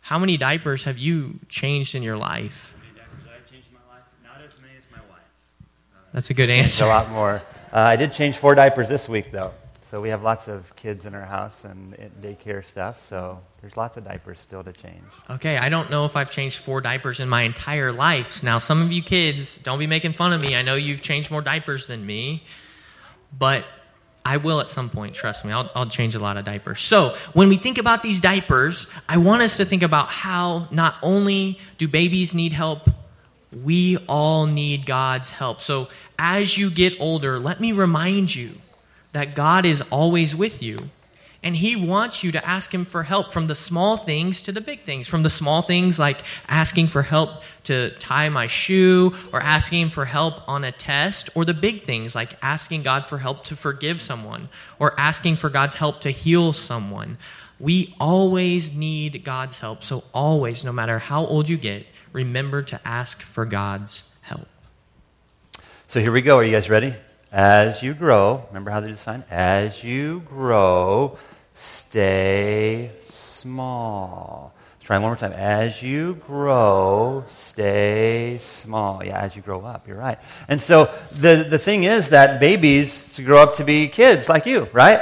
how 0.01 0.19
many 0.19 0.37
diapers 0.37 0.85
have 0.85 0.97
you 0.99 1.41
changed 1.49 1.95
in 1.97 2.03
your 2.05 2.17
life? 2.17 2.73
How 2.77 2.83
many 2.83 2.99
diapers 2.99 3.25
I've 3.35 3.51
changed 3.51 3.67
in 3.69 3.75
my 3.75 3.95
life? 3.95 4.05
Not 4.23 4.45
as 4.45 4.61
many 4.61 4.75
as 4.79 4.85
my 4.93 4.99
wife. 5.11 5.27
That's 6.13 6.31
a 6.31 6.35
good 6.35 6.51
It's 6.51 6.81
answer. 6.81 6.85
a 6.85 6.89
lot 6.89 7.11
more. 7.11 7.43
Uh, 7.73 7.79
I 7.79 7.97
did 7.97 8.13
change 8.13 8.37
four 8.37 8.55
diapers 8.55 8.89
this 8.89 9.09
week, 9.09 9.33
though. 9.33 9.53
So 9.93 10.01
we 10.01 10.09
have 10.09 10.23
lots 10.23 10.49
of 10.49 10.75
kids 10.75 11.05
in 11.05 11.15
our 11.15 11.27
house 11.27 11.65
and 11.65 11.95
daycare 12.23 12.65
stuff. 12.65 13.07
So 13.07 13.39
there's 13.61 13.77
lots 13.77 13.99
of 13.99 14.07
diapers 14.07 14.41
still 14.41 14.65
to 14.65 14.73
change. 14.73 15.05
Okay, 15.29 15.59
I 15.59 15.69
don't 15.69 15.91
know 15.91 16.07
if 16.07 16.17
I've 16.17 16.31
changed 16.31 16.61
four 16.61 16.81
diapers 16.81 17.21
in 17.21 17.29
my 17.29 17.43
entire 17.43 17.93
life. 17.93 18.43
Now, 18.43 18.57
some 18.57 18.81
of 18.81 18.91
you 18.91 19.03
kids, 19.03 19.59
don't 19.59 19.79
be 19.79 19.87
making 19.87 20.15
fun 20.15 20.33
of 20.33 20.41
me. 20.41 20.57
I 20.57 20.63
know 20.63 20.77
you've 20.77 21.03
changed 21.03 21.31
more 21.31 21.43
diapers 21.43 21.89
than 21.89 22.07
me, 22.07 22.43
but 23.39 23.67
I 24.25 24.39
will 24.39 24.61
at 24.61 24.71
some 24.71 24.89
point, 24.89 25.15
trust 25.15 25.45
me. 25.45 25.53
I'll, 25.53 25.71
I'll 25.75 25.85
change 25.85 26.15
a 26.15 26.19
lot 26.19 26.39
of 26.39 26.47
diapers. 26.47 26.81
So, 26.81 27.15
when 27.35 27.51
we 27.51 27.59
think 27.59 27.77
about 27.77 28.03
these 28.03 28.19
diapers, 28.19 28.87
I 29.11 29.19
want 29.19 29.43
us 29.43 29.59
to 29.59 29.67
think 29.67 29.83
about 29.83 30.09
how 30.09 30.69
not 30.71 30.95
only 31.03 31.59
do 31.77 31.87
babies 31.87 32.33
need 32.33 32.55
help, 32.55 32.89
we 33.63 33.99
all 34.09 34.47
need 34.47 34.87
God's 34.87 35.29
help. 35.29 35.61
So, 35.61 35.91
as 36.19 36.57
you 36.57 36.71
get 36.71 36.99
older, 36.99 37.39
let 37.39 37.61
me 37.61 37.73
remind 37.73 38.35
you 38.35 38.53
that 39.13 39.35
God 39.35 39.65
is 39.67 39.83
always 39.91 40.35
with 40.35 40.63
you. 40.63 40.79
And 41.45 41.57
he 41.57 41.75
wants 41.75 42.23
you 42.23 42.31
to 42.33 42.49
ask 42.49 42.73
him 42.73 42.85
for 42.85 43.03
help 43.03 43.33
from 43.33 43.49
the 43.49 43.57
small 43.57 43.97
things 43.97 44.43
to 44.43 44.53
the 44.53 44.61
big 44.61 44.83
things. 44.83 45.09
From 45.09 45.25
the 45.25 45.31
small 45.31 45.61
things 45.61 45.99
like 45.99 46.23
asking 46.49 46.87
for 46.87 47.03
help 47.03 47.43
to 47.65 47.91
tie 47.99 48.29
my 48.29 48.47
shoe 48.47 49.13
or 49.33 49.41
asking 49.41 49.91
for 49.91 50.05
help 50.05 50.49
on 50.49 50.63
a 50.63 50.71
test, 50.71 51.31
or 51.35 51.45
the 51.45 51.55
big 51.55 51.85
things 51.85 52.15
like 52.15 52.37
asking 52.43 52.85
God 52.85 53.07
for 53.07 53.19
help 53.19 53.43
to 53.45 53.57
forgive 53.57 54.01
someone 54.01 54.51
or 54.79 54.99
asking 54.99 55.37
for 55.37 55.51
God's 55.51 55.75
help 55.75 56.01
to 56.03 56.11
heal 56.11 56.53
someone. 56.53 57.19
We 57.59 57.95
always 57.99 58.73
need 58.73 59.25
God's 59.25 59.59
help. 59.59 59.83
So, 59.83 60.05
always, 60.15 60.65
no 60.65 60.73
matter 60.73 60.99
how 61.01 61.27
old 61.27 61.49
you 61.49 61.57
get, 61.57 61.87
remember 62.13 62.63
to 62.63 62.81
ask 62.85 63.21
for 63.21 63.45
God's 63.45 64.05
help. 64.23 64.49
So 65.89 66.01
here 66.01 66.13
we 66.13 66.23
go. 66.23 66.39
Are 66.39 66.45
you 66.45 66.53
guys 66.53 66.71
ready? 66.71 66.95
As 67.33 67.83
you 67.83 67.95
grow, 67.95 68.45
remember 68.49 68.71
how 68.71 68.81
they 68.81 68.89
design? 68.89 69.25
As 69.31 69.83
you 69.83 70.21
grow, 70.21 71.17
stay 71.55 72.91
small. 73.05 74.53
Let's 74.75 74.85
try 74.85 74.99
one 74.99 75.09
more 75.09 75.17
time. 75.17 75.33
As 75.33 75.83
you 75.83 76.17
grow, 76.27 77.25
stay 77.31 78.37
small. 78.43 79.03
Yeah, 79.03 79.19
as 79.19 79.35
you 79.35 79.41
grow 79.41 79.63
up, 79.63 79.89
you're 79.89 79.97
right. 79.97 80.19
And 80.47 80.61
so 80.61 80.93
the, 81.11 81.47
the 81.49 81.59
thing 81.59 81.85
is 81.85 82.11
that 82.11 82.39
babies 82.39 83.19
grow 83.19 83.39
up 83.43 83.55
to 83.55 83.65
be 83.65 83.89
kids 83.89 84.29
like 84.29 84.45
you, 84.45 84.69
right? 84.75 85.01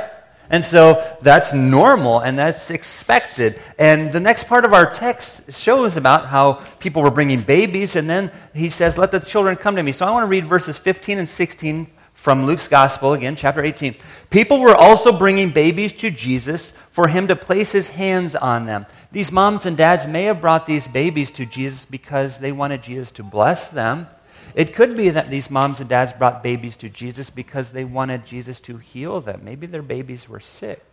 And 0.51 0.65
so 0.65 1.05
that's 1.23 1.53
normal 1.53 2.21
and 2.21 2.39
that's 2.39 2.71
expected. 2.71 3.59
And 3.77 4.13
the 4.13 4.21
next 4.21 4.45
part 4.45 4.65
of 4.65 4.73
our 4.73 4.89
text 4.89 5.53
shows 5.53 5.97
about 5.97 6.27
how 6.27 6.63
people 6.79 7.03
were 7.03 7.11
bringing 7.11 7.43
babies, 7.43 7.97
and 7.97 8.09
then 8.09 8.31
he 8.55 8.71
says, 8.71 8.97
Let 8.97 9.11
the 9.11 9.19
children 9.19 9.57
come 9.57 9.75
to 9.75 9.83
me. 9.83 9.91
So 9.91 10.07
I 10.07 10.13
want 10.13 10.23
to 10.23 10.29
read 10.29 10.47
verses 10.47 10.79
15 10.79 11.19
and 11.19 11.29
16 11.29 11.89
from 12.21 12.45
Luke's 12.45 12.69
Gospel, 12.69 13.15
again, 13.15 13.35
chapter 13.35 13.65
18. 13.65 13.95
People 14.29 14.61
were 14.61 14.75
also 14.75 15.11
bringing 15.11 15.49
babies 15.53 15.95
to 15.95 16.11
Jesus 16.11 16.75
for 16.91 17.09
him 17.09 17.29
to 17.29 17.35
place 17.35 17.73
his 17.73 17.89
hands 17.89 18.37
on 18.37 18.67
them. 18.67 18.85
These 19.11 19.33
moms 19.33 19.65
and 19.65 19.75
dads 19.75 20.07
may 20.07 20.25
have 20.25 20.43
brought 20.43 20.67
these 20.67 20.87
babies 20.87 21.31
to 21.31 21.47
Jesus 21.47 21.87
because 21.87 22.37
they 22.37 22.53
wanted 22.53 22.83
Jesus 22.83 23.11
to 23.13 23.23
bless 23.23 23.69
them. 23.69 24.07
It 24.55 24.75
could 24.75 24.99
be 24.99 25.09
that 25.09 25.31
these 25.31 25.51
moms 25.51 25.81
and 25.81 25.89
dads 25.89 26.13
brought 26.13 26.43
babies 26.43 26.77
to 26.77 26.91
Jesus 26.91 27.31
because 27.31 27.71
they 27.71 27.85
wanted 27.85 28.27
Jesus 28.27 28.61
to 28.61 28.77
heal 28.77 29.23
them. 29.23 29.41
Maybe 29.43 29.67
their 29.67 29.81
babies 29.81 30.29
were 30.29 30.41
sick. 30.41 30.90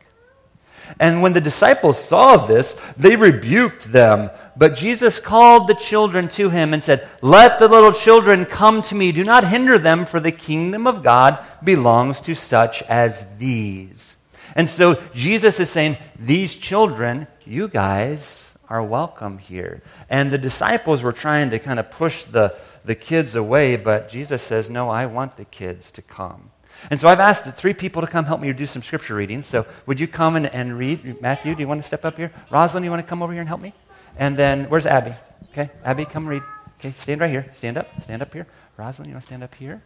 And 1.00 1.22
when 1.22 1.34
the 1.34 1.42
disciples 1.42 2.04
saw 2.04 2.38
this, 2.38 2.76
they 2.98 3.16
rebuked 3.16 3.92
them. 3.92 4.30
But 4.56 4.76
Jesus 4.76 5.20
called 5.20 5.68
the 5.68 5.76
children 5.76 6.30
to 6.30 6.50
him 6.50 6.74
and 6.74 6.84
said, 6.84 7.08
Let 7.22 7.60
the 7.60 7.68
little 7.68 7.92
children 7.92 8.46
come 8.46 8.82
to 8.84 8.96
me. 8.96 9.12
Do 9.12 9.24
not 9.24 9.48
hinder 9.48 9.78
them, 9.78 10.06
for 10.06 10.20
the 10.20 10.32
kingdom 10.32 10.88
of 10.88 11.04
God 11.04 11.44
belongs 11.64 12.20
to 12.22 12.34
such 12.34 12.82
as 12.84 13.26
these. 13.38 14.18
And 14.56 14.68
so 14.68 15.02
Jesus 15.14 15.60
is 15.60 15.70
saying, 15.70 15.98
These 16.18 16.56
children, 16.56 17.28
you 17.46 17.68
guys, 17.68 18.48
are 18.70 18.84
welcome 18.84 19.38
here. 19.38 19.82
And 20.10 20.32
the 20.32 20.38
disciples 20.38 21.04
were 21.04 21.14
trying 21.14 21.52
to 21.52 21.60
kind 21.60 21.80
of 21.80 21.92
push 21.92 22.24
the, 22.24 22.56
the 22.84 22.96
kids 22.96 23.36
away, 23.36 23.76
but 23.76 24.10
Jesus 24.10 24.42
says, 24.42 24.70
No, 24.70 24.90
I 24.90 25.06
want 25.06 25.38
the 25.38 25.46
kids 25.46 25.92
to 25.92 26.02
come. 26.02 26.52
And 26.90 27.00
so 27.00 27.08
I've 27.08 27.20
asked 27.20 27.46
three 27.56 27.74
people 27.74 28.02
to 28.02 28.08
come 28.08 28.26
help 28.26 28.42
me 28.42 28.52
do 28.54 28.66
some 28.66 28.82
scripture 28.82 29.16
reading. 29.16 29.44
So 29.44 29.66
would 29.86 30.00
you 30.00 30.08
come 30.08 30.36
and, 30.36 30.48
and 30.48 30.78
read? 30.78 31.22
Matthew, 31.22 31.56
do 31.56 31.62
you 31.62 31.68
want 31.68 31.82
to 31.82 31.88
step 31.88 32.06
up 32.06 32.18
here? 32.18 32.32
Rosalind, 32.50 32.86
you 32.86 32.92
want 32.92 33.04
to 33.04 33.10
come 33.10 33.22
over 33.22 33.34
here 33.34 33.42
and 33.42 33.48
help 33.48 33.62
me? 33.62 33.74
And 34.18 34.38
then, 34.38 34.66
where's 34.66 34.86
Abby? 34.86 35.14
Okay, 35.52 35.70
Abby, 35.84 36.06
come 36.06 36.28
read. 36.28 36.44
Okay, 36.80 36.92
stand 36.96 37.22
right 37.22 37.30
here. 37.30 37.46
Stand 37.54 37.78
up. 37.78 37.88
Stand 38.02 38.22
up 38.22 38.34
here. 38.34 38.48
Rosalind, 38.78 39.08
you 39.08 39.14
want 39.14 39.24
to 39.24 39.28
stand 39.28 39.44
up 39.44 39.56
here? 39.56 39.82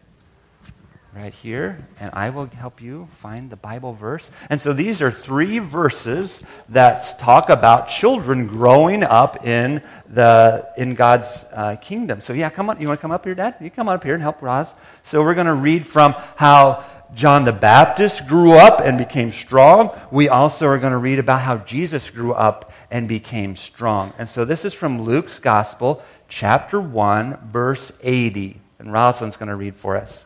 Right 1.13 1.33
here, 1.33 1.85
and 1.99 2.09
I 2.13 2.29
will 2.29 2.45
help 2.45 2.81
you 2.81 3.07
find 3.17 3.49
the 3.49 3.57
Bible 3.57 3.93
verse. 3.93 4.31
And 4.49 4.61
so 4.61 4.71
these 4.71 5.01
are 5.01 5.11
three 5.11 5.59
verses 5.59 6.41
that 6.69 7.19
talk 7.19 7.49
about 7.49 7.89
children 7.89 8.47
growing 8.47 9.03
up 9.03 9.45
in 9.45 9.81
the 10.09 10.67
in 10.77 10.95
God's 10.95 11.45
uh, 11.51 11.75
kingdom. 11.81 12.21
So 12.21 12.33
yeah, 12.33 12.49
come 12.49 12.69
on. 12.69 12.79
You 12.79 12.87
want 12.87 12.99
to 12.99 13.01
come 13.01 13.11
up 13.11 13.25
here, 13.25 13.35
Dad? 13.35 13.55
You 13.59 13.69
come 13.69 13.89
up 13.89 14.03
here 14.03 14.13
and 14.13 14.23
help 14.23 14.41
Roz. 14.41 14.73
So 15.03 15.21
we're 15.21 15.33
going 15.33 15.47
to 15.47 15.53
read 15.53 15.85
from 15.85 16.13
how 16.37 16.85
John 17.13 17.43
the 17.43 17.51
Baptist 17.51 18.25
grew 18.27 18.53
up 18.53 18.79
and 18.79 18.97
became 18.97 19.33
strong. 19.33 19.91
We 20.11 20.29
also 20.29 20.65
are 20.67 20.79
going 20.79 20.93
to 20.93 20.97
read 20.97 21.19
about 21.19 21.41
how 21.41 21.57
Jesus 21.57 22.09
grew 22.09 22.33
up 22.33 22.71
and 22.89 23.07
became 23.07 23.57
strong. 23.57 24.13
And 24.17 24.29
so 24.29 24.45
this 24.45 24.63
is 24.63 24.73
from 24.73 25.01
Luke's 25.01 25.39
Gospel, 25.39 26.01
chapter 26.29 26.79
1, 26.79 27.49
verse 27.51 27.91
80. 28.01 28.61
And 28.79 28.93
Rosalind's 28.93 29.35
going 29.35 29.49
to 29.49 29.55
read 29.55 29.75
for 29.75 29.97
us. 29.97 30.25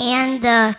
And 0.00 0.42
the 0.42 0.76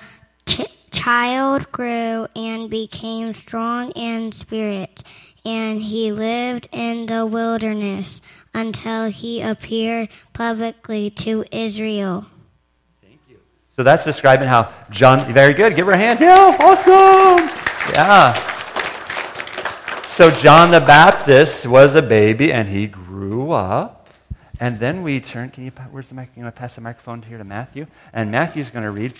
ch- 0.47 0.65
child 0.91 1.71
grew 1.71 2.27
and 2.35 2.69
became 2.69 3.33
strong 3.33 3.91
in 3.91 4.31
spirit, 4.31 5.03
and 5.45 5.79
he 5.79 6.11
lived 6.11 6.67
in 6.71 7.05
the 7.05 7.25
wilderness 7.25 8.19
until 8.53 9.05
he 9.09 9.41
appeared 9.41 10.09
publicly 10.33 11.11
to 11.11 11.45
Israel. 11.51 12.25
Thank 13.01 13.19
you. 13.29 13.37
So 13.75 13.83
that's 13.83 14.03
describing 14.03 14.47
how 14.47 14.73
John, 14.89 15.31
very 15.31 15.53
good, 15.53 15.75
give 15.75 15.85
her 15.85 15.93
a 15.93 15.97
hand. 15.97 16.19
Yeah, 16.19 16.57
awesome. 16.59 17.47
Yeah. 17.93 18.33
So 20.07 20.29
John 20.29 20.71
the 20.71 20.81
Baptist 20.81 21.65
was 21.65 21.95
a 21.95 22.01
baby 22.01 22.51
and 22.51 22.67
he 22.67 22.87
grew 22.87 23.51
up. 23.51 24.00
And 24.61 24.79
then 24.79 25.01
we 25.01 25.19
turn, 25.19 25.49
can 25.49 25.65
you, 25.65 25.71
where's 25.89 26.09
the 26.09 26.13
mic? 26.13 26.29
You 26.35 26.43
want 26.43 26.55
to 26.55 26.59
pass 26.59 26.75
the 26.75 26.81
microphone 26.81 27.23
here 27.23 27.39
to 27.39 27.43
Matthew? 27.43 27.87
And 28.13 28.29
Matthew's 28.29 28.69
going 28.69 28.85
to 28.85 28.91
read 28.91 29.13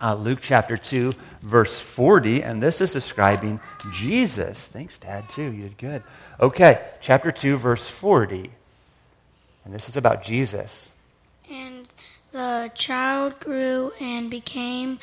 uh, 0.00 0.14
Luke 0.14 0.38
chapter 0.40 0.76
2, 0.76 1.12
verse 1.42 1.80
40. 1.80 2.44
And 2.44 2.62
this 2.62 2.80
is 2.80 2.92
describing 2.92 3.58
Jesus. 3.92 4.68
Thanks, 4.68 4.96
Dad, 4.96 5.28
too. 5.28 5.50
You 5.50 5.64
did 5.64 5.78
good. 5.78 6.02
Okay, 6.38 6.86
chapter 7.00 7.32
2, 7.32 7.56
verse 7.56 7.88
40. 7.88 8.48
And 9.64 9.74
this 9.74 9.88
is 9.88 9.96
about 9.96 10.22
Jesus. 10.22 10.88
And 11.50 11.88
the 12.30 12.70
child 12.76 13.40
grew 13.40 13.92
and 13.98 14.30
became 14.30 15.00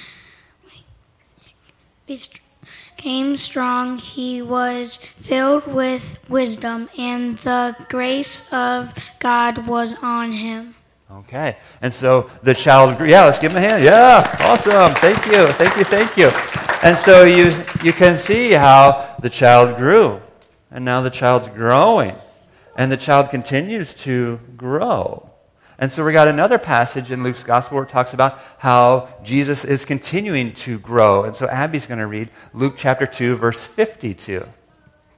became 3.04 3.36
strong. 3.36 3.98
He 3.98 4.42
was 4.42 4.98
filled 5.20 5.68
with 5.68 6.18
wisdom, 6.30 6.90
and 6.98 7.38
the 7.40 7.76
grace 7.90 8.48
of 8.54 8.94
God 9.20 9.68
was 9.68 9.94
on 10.02 10.32
him. 10.32 10.76
Okay. 11.12 11.58
And 11.82 11.94
so 11.94 12.30
the 12.44 12.54
child, 12.54 13.06
yeah, 13.06 13.26
let's 13.26 13.40
give 13.40 13.52
him 13.52 13.58
a 13.58 13.68
hand. 13.68 13.84
Yeah, 13.84 14.24
awesome. 14.48 14.94
Thank 14.96 15.26
you. 15.26 15.48
Thank 15.48 15.76
you. 15.76 15.84
Thank 15.84 16.16
you. 16.16 16.30
And 16.82 16.98
so 16.98 17.26
you, 17.26 17.52
you 17.84 17.92
can 17.92 18.18
see 18.18 18.52
how 18.54 19.18
the 19.22 19.30
child 19.30 19.76
grew. 19.76 20.22
And 20.72 20.86
now 20.86 21.02
the 21.02 21.10
child's 21.10 21.50
growing. 21.50 22.16
And 22.78 22.90
the 22.90 22.98
child 22.98 23.32
continues 23.32 23.94
to 24.06 24.40
grow. 24.56 25.30
And 25.84 25.92
so 25.92 26.06
we 26.06 26.14
got 26.14 26.30
another 26.30 26.58
passage 26.58 27.12
in 27.12 27.24
Luke's 27.24 27.44
gospel 27.44 27.76
where 27.76 27.84
it 27.84 27.90
talks 27.90 28.14
about 28.14 28.40
how 28.58 29.10
Jesus 29.22 29.66
is 29.66 29.84
continuing 29.84 30.54
to 30.54 30.80
grow. 30.80 31.26
And 31.26 31.36
so 31.36 31.46
Abby's 31.46 31.86
going 31.86 32.00
to 32.00 32.08
read 32.08 32.30
Luke 32.54 32.76
chapter 32.78 33.06
2, 33.06 33.36
verse 33.36 33.66
52. 33.66 34.48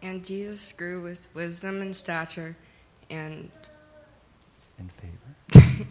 And 0.01 0.25
Jesus 0.25 0.71
grew 0.71 1.03
with 1.03 1.27
wisdom 1.35 1.83
and 1.83 1.95
stature 1.95 2.57
and 3.11 3.51
in 4.79 4.89
favor 5.53 5.67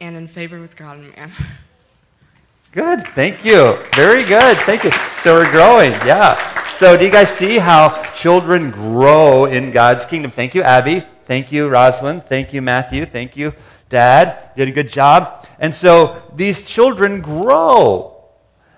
and 0.00 0.16
in 0.16 0.28
favor 0.28 0.60
with 0.60 0.76
God 0.76 0.98
and 0.98 1.16
man. 1.16 1.32
Good. 2.70 3.04
Thank 3.16 3.44
you. 3.44 3.80
Very 3.96 4.22
good. 4.22 4.56
Thank 4.58 4.84
you. 4.84 4.92
So 5.22 5.34
we're 5.34 5.50
growing. 5.50 5.90
Yeah. 6.06 6.38
So 6.74 6.96
do 6.96 7.04
you 7.04 7.10
guys 7.10 7.30
see 7.30 7.58
how 7.58 8.00
children 8.12 8.70
grow 8.70 9.46
in 9.46 9.72
God's 9.72 10.04
kingdom? 10.04 10.30
Thank 10.30 10.54
you, 10.54 10.62
Abby. 10.62 11.04
Thank 11.28 11.52
you, 11.52 11.68
Rosalind. 11.68 12.24
Thank 12.24 12.54
you, 12.54 12.62
Matthew. 12.62 13.04
Thank 13.04 13.36
you, 13.36 13.52
Dad. 13.90 14.50
You 14.56 14.64
did 14.64 14.72
a 14.72 14.74
good 14.74 14.90
job. 14.90 15.46
And 15.58 15.74
so 15.74 16.22
these 16.34 16.62
children 16.62 17.20
grow. 17.20 18.24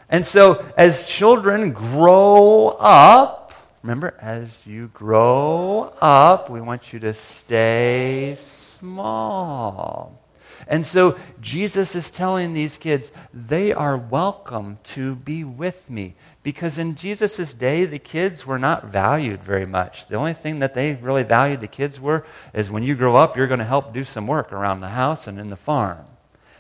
And 0.09 0.27
so 0.27 0.65
as 0.77 1.09
children 1.09 1.71
grow 1.71 2.77
up, 2.81 3.53
remember, 3.85 4.17
as 4.21 4.67
you 4.67 4.89
grow 4.89 5.95
up, 6.03 6.51
we 6.51 6.61
want 6.61 6.93
you 6.93 6.99
to 6.99 7.15
stay 7.15 8.35
small. 8.37 10.21
And 10.67 10.85
so 10.85 11.17
Jesus 11.41 11.95
is 11.95 12.11
telling 12.11 12.53
these 12.53 12.79
kids 12.79 13.13
they 13.33 13.73
are 13.73 13.97
welcome 13.97 14.81
to 14.97 15.15
be 15.15 15.45
with 15.45 15.89
me. 15.89 16.17
Because 16.43 16.79
in 16.79 16.95
Jesus' 16.95 17.53
day, 17.53 17.85
the 17.85 17.99
kids 17.99 18.47
were 18.47 18.59
not 18.59 18.87
valued 18.87 19.43
very 19.43 19.67
much. 19.67 20.07
The 20.07 20.17
only 20.17 20.33
thing 20.33 20.61
that 20.61 20.73
they 20.73 20.95
really 20.95 21.23
valued 21.23 21.61
the 21.61 21.69
kids 21.69 22.01
were 22.01 22.25
is 22.55 22.71
when 22.71 22.83
you 22.83 22.95
grow 22.95 23.17
up, 23.17 23.37
you're 23.37 23.47
going 23.47 23.59
to 23.59 23.65
help 23.65 23.93
do 23.93 24.05
some 24.05 24.27
work 24.27 24.53
around 24.53 24.81
the 24.81 24.89
house 24.89 25.27
and 25.27 25.39
in 25.39 25.51
the 25.51 25.57
farm. 25.57 26.05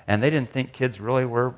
And 0.06 0.22
they 0.22 0.28
didn't 0.28 0.50
think 0.50 0.72
kids 0.72 1.00
really 1.00 1.24
were 1.24 1.54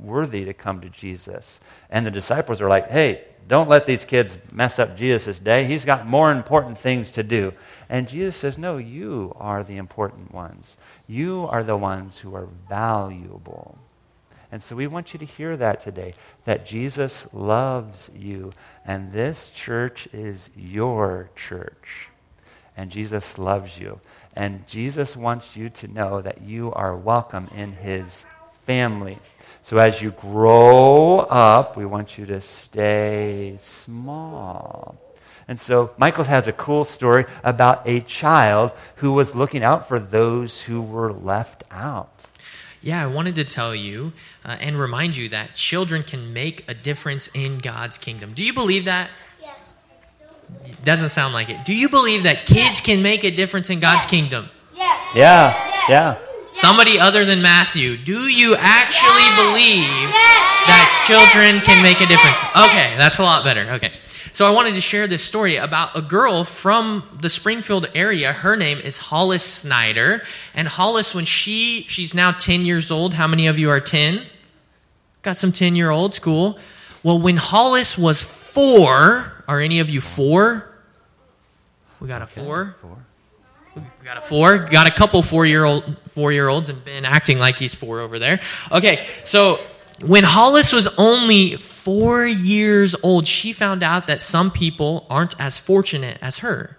worthy 0.00 0.44
to 0.46 0.52
come 0.52 0.80
to 0.80 0.88
Jesus. 0.88 1.60
And 1.90 2.04
the 2.04 2.10
disciples 2.10 2.60
are 2.60 2.68
like, 2.68 2.90
hey, 2.90 3.24
don't 3.46 3.68
let 3.68 3.86
these 3.86 4.04
kids 4.04 4.38
mess 4.52 4.78
up 4.78 4.96
Jesus' 4.96 5.38
day. 5.38 5.64
He's 5.64 5.84
got 5.84 6.06
more 6.06 6.32
important 6.32 6.78
things 6.78 7.10
to 7.12 7.22
do. 7.22 7.52
And 7.88 8.08
Jesus 8.08 8.36
says, 8.36 8.56
No, 8.56 8.78
you 8.78 9.34
are 9.36 9.62
the 9.62 9.76
important 9.76 10.32
ones. 10.32 10.78
You 11.06 11.46
are 11.50 11.62
the 11.62 11.76
ones 11.76 12.18
who 12.18 12.34
are 12.34 12.48
valuable. 12.68 13.78
And 14.54 14.62
so 14.62 14.76
we 14.76 14.86
want 14.86 15.12
you 15.12 15.18
to 15.18 15.24
hear 15.24 15.56
that 15.56 15.80
today 15.80 16.12
that 16.44 16.64
Jesus 16.64 17.26
loves 17.32 18.08
you, 18.16 18.52
and 18.86 19.12
this 19.12 19.50
church 19.50 20.06
is 20.12 20.48
your 20.56 21.28
church. 21.34 22.06
And 22.76 22.88
Jesus 22.88 23.36
loves 23.36 23.76
you. 23.80 23.98
And 24.36 24.64
Jesus 24.68 25.16
wants 25.16 25.56
you 25.56 25.70
to 25.70 25.88
know 25.88 26.22
that 26.22 26.42
you 26.42 26.72
are 26.72 26.94
welcome 26.94 27.48
in 27.56 27.72
his 27.72 28.26
family. 28.64 29.18
So 29.62 29.78
as 29.78 30.00
you 30.00 30.12
grow 30.12 31.18
up, 31.18 31.76
we 31.76 31.84
want 31.84 32.16
you 32.16 32.24
to 32.26 32.40
stay 32.40 33.58
small. 33.60 34.94
And 35.48 35.58
so 35.58 35.90
Michael 35.98 36.22
has 36.22 36.46
a 36.46 36.52
cool 36.52 36.84
story 36.84 37.24
about 37.42 37.88
a 37.88 38.02
child 38.02 38.70
who 38.96 39.14
was 39.14 39.34
looking 39.34 39.64
out 39.64 39.88
for 39.88 39.98
those 39.98 40.62
who 40.62 40.80
were 40.80 41.12
left 41.12 41.64
out. 41.72 42.26
Yeah, 42.84 43.02
I 43.02 43.06
wanted 43.06 43.36
to 43.36 43.44
tell 43.44 43.74
you 43.74 44.12
uh, 44.44 44.58
and 44.60 44.78
remind 44.78 45.16
you 45.16 45.30
that 45.30 45.54
children 45.54 46.02
can 46.02 46.34
make 46.34 46.68
a 46.68 46.74
difference 46.74 47.30
in 47.32 47.56
God's 47.58 47.96
kingdom. 47.96 48.34
Do 48.34 48.44
you 48.44 48.52
believe 48.52 48.84
that? 48.84 49.08
Yes. 49.40 49.58
Doesn't 50.84 51.08
sound 51.08 51.32
like 51.32 51.48
it. 51.48 51.64
Do 51.64 51.74
you 51.74 51.88
believe 51.88 52.24
that 52.24 52.44
kids 52.44 52.82
can 52.82 53.02
make 53.02 53.24
a 53.24 53.30
difference 53.30 53.70
in 53.70 53.80
God's 53.80 54.04
kingdom? 54.04 54.50
Yes. 54.74 55.00
Yeah, 55.16 55.86
yeah. 55.88 56.18
Somebody 56.52 57.00
other 57.00 57.24
than 57.24 57.40
Matthew, 57.40 57.96
do 57.96 58.28
you 58.28 58.54
actually 58.54 59.28
believe 59.34 60.12
that 60.68 61.04
children 61.08 61.62
can 61.62 61.82
make 61.82 62.02
a 62.02 62.06
difference? 62.06 62.36
Okay, 62.52 62.94
that's 62.98 63.18
a 63.18 63.22
lot 63.22 63.44
better. 63.44 63.62
Okay. 63.72 63.92
So 64.34 64.48
I 64.48 64.50
wanted 64.50 64.74
to 64.74 64.80
share 64.80 65.06
this 65.06 65.22
story 65.22 65.54
about 65.54 65.96
a 65.96 66.02
girl 66.02 66.42
from 66.42 67.08
the 67.20 67.28
Springfield 67.30 67.88
area. 67.94 68.32
Her 68.32 68.56
name 68.56 68.78
is 68.78 68.98
Hollis 68.98 69.44
Snyder. 69.44 70.24
And 70.56 70.66
Hollis, 70.66 71.14
when 71.14 71.24
she 71.24 71.84
she's 71.86 72.14
now 72.14 72.32
10 72.32 72.62
years 72.64 72.90
old, 72.90 73.14
how 73.14 73.28
many 73.28 73.46
of 73.46 73.60
you 73.60 73.70
are 73.70 73.78
10? 73.78 74.26
Got 75.22 75.36
some 75.36 75.52
10 75.52 75.76
year 75.76 75.90
olds, 75.90 76.18
cool. 76.18 76.58
Well, 77.04 77.20
when 77.20 77.36
Hollis 77.36 77.96
was 77.96 78.22
four, 78.22 79.44
are 79.46 79.60
any 79.60 79.78
of 79.78 79.88
you 79.88 80.00
four? 80.00 80.68
We 82.00 82.08
got 82.08 82.20
a 82.20 82.26
four. 82.26 82.74
Four. 82.80 83.06
We 83.76 83.82
got 84.04 84.16
a 84.16 84.20
four. 84.20 84.58
Got 84.58 84.88
a 84.88 84.92
couple 84.92 85.22
four 85.22 85.46
year 85.46 85.62
old 85.62 85.96
four 86.08 86.32
year 86.32 86.48
olds, 86.48 86.68
and 86.70 86.84
Ben 86.84 87.04
acting 87.04 87.38
like 87.38 87.54
he's 87.54 87.76
four 87.76 88.00
over 88.00 88.18
there. 88.18 88.40
Okay, 88.72 89.06
so 89.22 89.60
when 90.00 90.24
Hollis 90.24 90.72
was 90.72 90.88
only 90.98 91.58
four 91.84 92.24
years 92.26 92.96
old, 93.02 93.26
she 93.26 93.52
found 93.52 93.82
out 93.82 94.06
that 94.06 94.22
some 94.22 94.50
people 94.50 95.06
aren't 95.10 95.38
as 95.38 95.58
fortunate 95.58 96.18
as 96.22 96.38
her. 96.38 96.78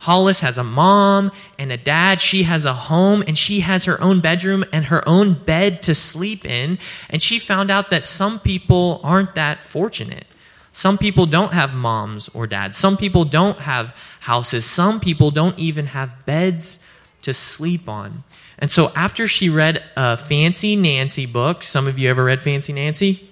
Hollis 0.00 0.40
has 0.40 0.58
a 0.58 0.64
mom 0.64 1.32
and 1.58 1.72
a 1.72 1.76
dad. 1.76 2.20
She 2.20 2.42
has 2.42 2.64
a 2.64 2.74
home 2.74 3.24
and 3.26 3.38
she 3.38 3.60
has 3.60 3.84
her 3.84 4.00
own 4.00 4.20
bedroom 4.20 4.64
and 4.72 4.86
her 4.86 5.08
own 5.08 5.34
bed 5.34 5.82
to 5.84 5.94
sleep 5.94 6.44
in. 6.44 6.78
And 7.08 7.22
she 7.22 7.38
found 7.38 7.70
out 7.70 7.90
that 7.90 8.04
some 8.04 8.40
people 8.40 9.00
aren't 9.02 9.36
that 9.36 9.62
fortunate. 9.62 10.26
Some 10.72 10.98
people 10.98 11.26
don't 11.26 11.52
have 11.52 11.72
moms 11.72 12.28
or 12.34 12.46
dads. 12.46 12.76
Some 12.76 12.96
people 12.96 13.24
don't 13.24 13.60
have 13.60 13.94
houses. 14.20 14.66
Some 14.66 15.00
people 15.00 15.30
don't 15.30 15.58
even 15.58 15.86
have 15.86 16.26
beds 16.26 16.78
to 17.22 17.32
sleep 17.32 17.88
on. 17.88 18.24
And 18.58 18.70
so 18.70 18.90
after 18.96 19.26
she 19.26 19.48
read 19.48 19.82
a 19.96 20.16
Fancy 20.16 20.76
Nancy 20.76 21.26
book, 21.26 21.62
some 21.62 21.86
of 21.86 21.98
you 21.98 22.10
ever 22.10 22.24
read 22.24 22.42
Fancy 22.42 22.72
Nancy? 22.72 23.28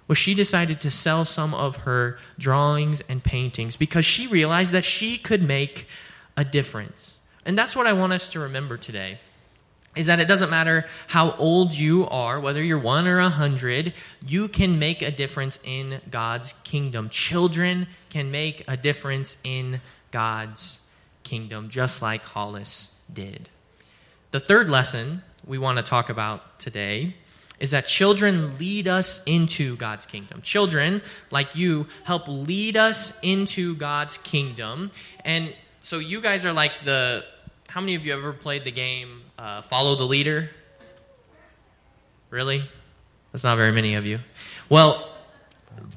was 0.08 0.18
she 0.18 0.34
decided 0.34 0.82
to 0.82 0.92
sell 0.92 1.24
some 1.24 1.54
of 1.54 1.78
her 1.78 2.18
drawings 2.38 3.02
and 3.08 3.24
paintings 3.24 3.76
because 3.76 4.04
she 4.04 4.28
realized 4.28 4.74
that 4.74 4.84
she 4.84 5.18
could 5.18 5.42
make 5.42 5.88
a 6.36 6.44
difference. 6.44 7.20
And 7.46 7.58
that's 7.58 7.76
what 7.76 7.88
I 7.88 7.94
want 7.94 8.14
us 8.14 8.30
to 8.30 8.40
remember 8.40 8.78
today 8.78 9.20
is 9.96 10.08
that 10.08 10.20
it 10.20 10.28
doesn't 10.28 10.50
matter 10.50 10.86
how 11.08 11.32
old 11.32 11.74
you 11.74 12.08
are, 12.08 12.40
whether 12.40 12.64
you're 12.64 12.80
one 12.80 13.08
or 13.08 13.20
a 13.20 13.30
hundred, 13.30 13.94
you 14.26 14.48
can 14.48 14.80
make 14.80 15.02
a 15.02 15.12
difference 15.12 15.60
in 15.64 16.00
God's 16.10 16.54
kingdom. 16.64 17.10
Children 17.10 17.88
can 18.10 18.32
make 18.32 18.64
a 18.68 18.78
difference 18.78 19.36
in 19.44 19.82
God's 20.12 20.80
kingdom, 21.24 21.70
just 21.70 22.02
like 22.02 22.24
Hollis 22.24 22.92
did. 23.12 23.50
The 24.32 24.40
third 24.40 24.70
lesson 24.70 25.24
we 25.46 25.58
want 25.58 25.78
to 25.78 25.84
talk 25.84 26.10
about 26.10 26.58
today 26.58 27.16
is 27.60 27.72
that 27.72 27.86
children 27.86 28.58
lead 28.58 28.88
us 28.88 29.22
into 29.26 29.76
God's 29.76 30.06
kingdom. 30.06 30.42
Children, 30.42 31.02
like 31.30 31.54
you, 31.54 31.88
help 32.06 32.28
lead 32.28 32.78
us 32.78 33.18
into 33.22 33.76
God's 33.76 34.18
kingdom. 34.20 34.92
And 35.26 35.54
so 35.82 36.00
you 36.00 36.22
guys 36.22 36.46
are 36.46 36.54
like 36.54 36.72
the. 36.86 37.26
How 37.68 37.82
many 37.82 37.96
of 37.96 38.06
you 38.06 38.14
ever 38.14 38.34
played 38.34 38.64
the 38.64 38.72
game 38.72 39.22
uh, 39.38 39.62
Follow 39.64 39.96
the 39.96 40.06
Leader? 40.06 40.50
Really? 42.30 42.64
That's 43.32 43.44
not 43.44 43.58
very 43.58 43.72
many 43.72 43.96
of 43.96 44.06
you. 44.06 44.20
Well, 44.70 45.10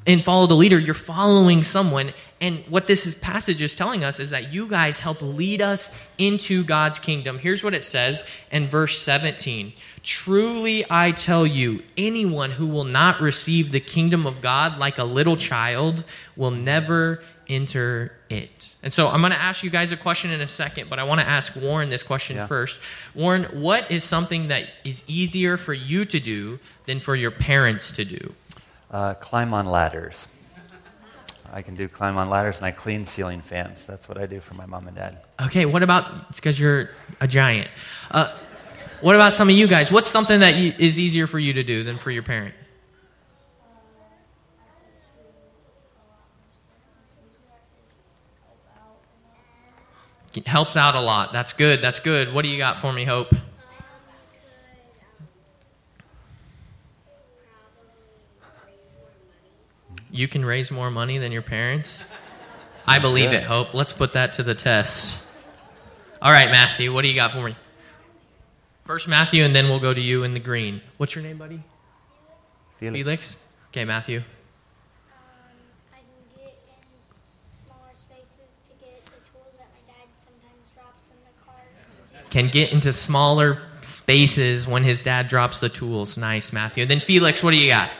in 0.06 0.20
Follow 0.20 0.46
the 0.46 0.54
Leader, 0.54 0.78
you're 0.78 0.94
following 0.94 1.62
someone. 1.62 2.12
And 2.44 2.62
what 2.68 2.86
this 2.86 3.06
is, 3.06 3.14
passage 3.14 3.62
is 3.62 3.74
telling 3.74 4.04
us 4.04 4.20
is 4.20 4.28
that 4.28 4.52
you 4.52 4.66
guys 4.66 4.98
help 4.98 5.22
lead 5.22 5.62
us 5.62 5.90
into 6.18 6.62
God's 6.62 6.98
kingdom. 6.98 7.38
Here's 7.38 7.64
what 7.64 7.72
it 7.72 7.84
says 7.84 8.22
in 8.52 8.68
verse 8.68 9.00
17 9.00 9.72
Truly 10.02 10.84
I 10.90 11.12
tell 11.12 11.46
you, 11.46 11.82
anyone 11.96 12.50
who 12.50 12.66
will 12.66 12.84
not 12.84 13.22
receive 13.22 13.72
the 13.72 13.80
kingdom 13.80 14.26
of 14.26 14.42
God 14.42 14.78
like 14.78 14.98
a 14.98 15.04
little 15.04 15.36
child 15.36 16.04
will 16.36 16.50
never 16.50 17.22
enter 17.48 18.12
it. 18.28 18.74
And 18.82 18.92
so 18.92 19.08
I'm 19.08 19.22
going 19.22 19.32
to 19.32 19.40
ask 19.40 19.62
you 19.62 19.70
guys 19.70 19.90
a 19.90 19.96
question 19.96 20.30
in 20.30 20.42
a 20.42 20.46
second, 20.46 20.90
but 20.90 20.98
I 20.98 21.04
want 21.04 21.22
to 21.22 21.26
ask 21.26 21.56
Warren 21.56 21.88
this 21.88 22.02
question 22.02 22.36
Yeah. 22.36 22.46
first. 22.46 22.78
Warren, 23.14 23.44
what 23.62 23.90
is 23.90 24.04
something 24.04 24.48
that 24.48 24.68
is 24.84 25.02
easier 25.06 25.56
for 25.56 25.72
you 25.72 26.04
to 26.04 26.20
do 26.20 26.58
than 26.84 27.00
for 27.00 27.16
your 27.16 27.30
parents 27.30 27.90
to 27.92 28.04
do? 28.04 28.34
Uh, 28.90 29.14
climb 29.14 29.54
on 29.54 29.64
ladders. 29.64 30.28
I 31.54 31.62
can 31.62 31.76
do 31.76 31.86
climb 31.86 32.18
on 32.18 32.30
ladders 32.30 32.56
and 32.56 32.66
I 32.66 32.72
clean 32.72 33.04
ceiling 33.04 33.40
fans. 33.40 33.86
That's 33.86 34.08
what 34.08 34.18
I 34.18 34.26
do 34.26 34.40
for 34.40 34.54
my 34.54 34.66
mom 34.66 34.88
and 34.88 34.96
dad. 34.96 35.18
Okay, 35.40 35.66
what 35.66 35.84
about 35.84 36.26
it's 36.28 36.40
because 36.40 36.58
you're 36.58 36.90
a 37.20 37.28
giant? 37.28 37.68
Uh, 38.10 38.34
what 39.00 39.14
about 39.14 39.34
some 39.34 39.48
of 39.48 39.54
you 39.54 39.68
guys? 39.68 39.92
What's 39.92 40.08
something 40.08 40.40
that 40.40 40.56
you, 40.56 40.72
is 40.80 40.98
easier 40.98 41.28
for 41.28 41.38
you 41.38 41.52
to 41.52 41.62
do 41.62 41.84
than 41.84 41.96
for 41.96 42.10
your 42.10 42.24
parent? 42.24 42.56
It 50.34 50.48
helps 50.48 50.76
out 50.76 50.96
a 50.96 51.00
lot. 51.00 51.32
That's 51.32 51.52
good. 51.52 51.80
That's 51.80 52.00
good. 52.00 52.34
What 52.34 52.42
do 52.42 52.48
you 52.48 52.58
got 52.58 52.80
for 52.80 52.92
me, 52.92 53.04
Hope? 53.04 53.32
You 60.14 60.28
can 60.28 60.44
raise 60.44 60.70
more 60.70 60.92
money 60.92 61.18
than 61.18 61.32
your 61.32 61.42
parents? 61.42 62.04
I 62.86 63.00
believe 63.00 63.32
good. 63.32 63.38
it, 63.38 63.42
Hope. 63.42 63.74
Let's 63.74 63.92
put 63.92 64.12
that 64.12 64.34
to 64.34 64.44
the 64.44 64.54
test. 64.54 65.20
All 66.22 66.30
right, 66.30 66.48
Matthew, 66.52 66.94
what 66.94 67.02
do 67.02 67.08
you 67.08 67.16
got 67.16 67.32
for 67.32 67.42
me? 67.42 67.56
First 68.84 69.08
Matthew, 69.08 69.42
and 69.42 69.56
then 69.56 69.68
we'll 69.68 69.80
go 69.80 69.92
to 69.92 70.00
you 70.00 70.22
in 70.22 70.32
the 70.32 70.38
green. 70.38 70.82
What's 70.98 71.16
your 71.16 71.24
name, 71.24 71.36
buddy? 71.36 71.60
Felix. 72.78 72.96
Felix? 72.96 73.36
Okay, 73.72 73.84
Matthew. 73.84 74.18
Um, 74.18 74.24
can 75.92 76.04
get 76.36 76.54
in 76.68 77.66
smaller 77.66 77.90
spaces 78.00 78.60
to 78.68 78.84
get 78.84 79.04
the 79.06 79.18
tools 79.32 79.54
that 79.58 79.66
my 79.74 79.92
dad 79.92 80.06
sometimes 80.24 80.68
drops 80.76 81.08
in 81.08 81.16
the 81.24 81.44
car. 81.44 82.30
Can 82.30 82.50
get 82.50 82.72
into 82.72 82.92
smaller 82.92 83.58
spaces 83.82 84.68
when 84.68 84.84
his 84.84 85.02
dad 85.02 85.26
drops 85.26 85.58
the 85.58 85.68
tools. 85.68 86.16
Nice, 86.16 86.52
Matthew. 86.52 86.82
And 86.82 86.90
then 86.90 87.00
Felix, 87.00 87.42
what 87.42 87.50
do 87.50 87.56
you 87.56 87.68
got? 87.68 87.90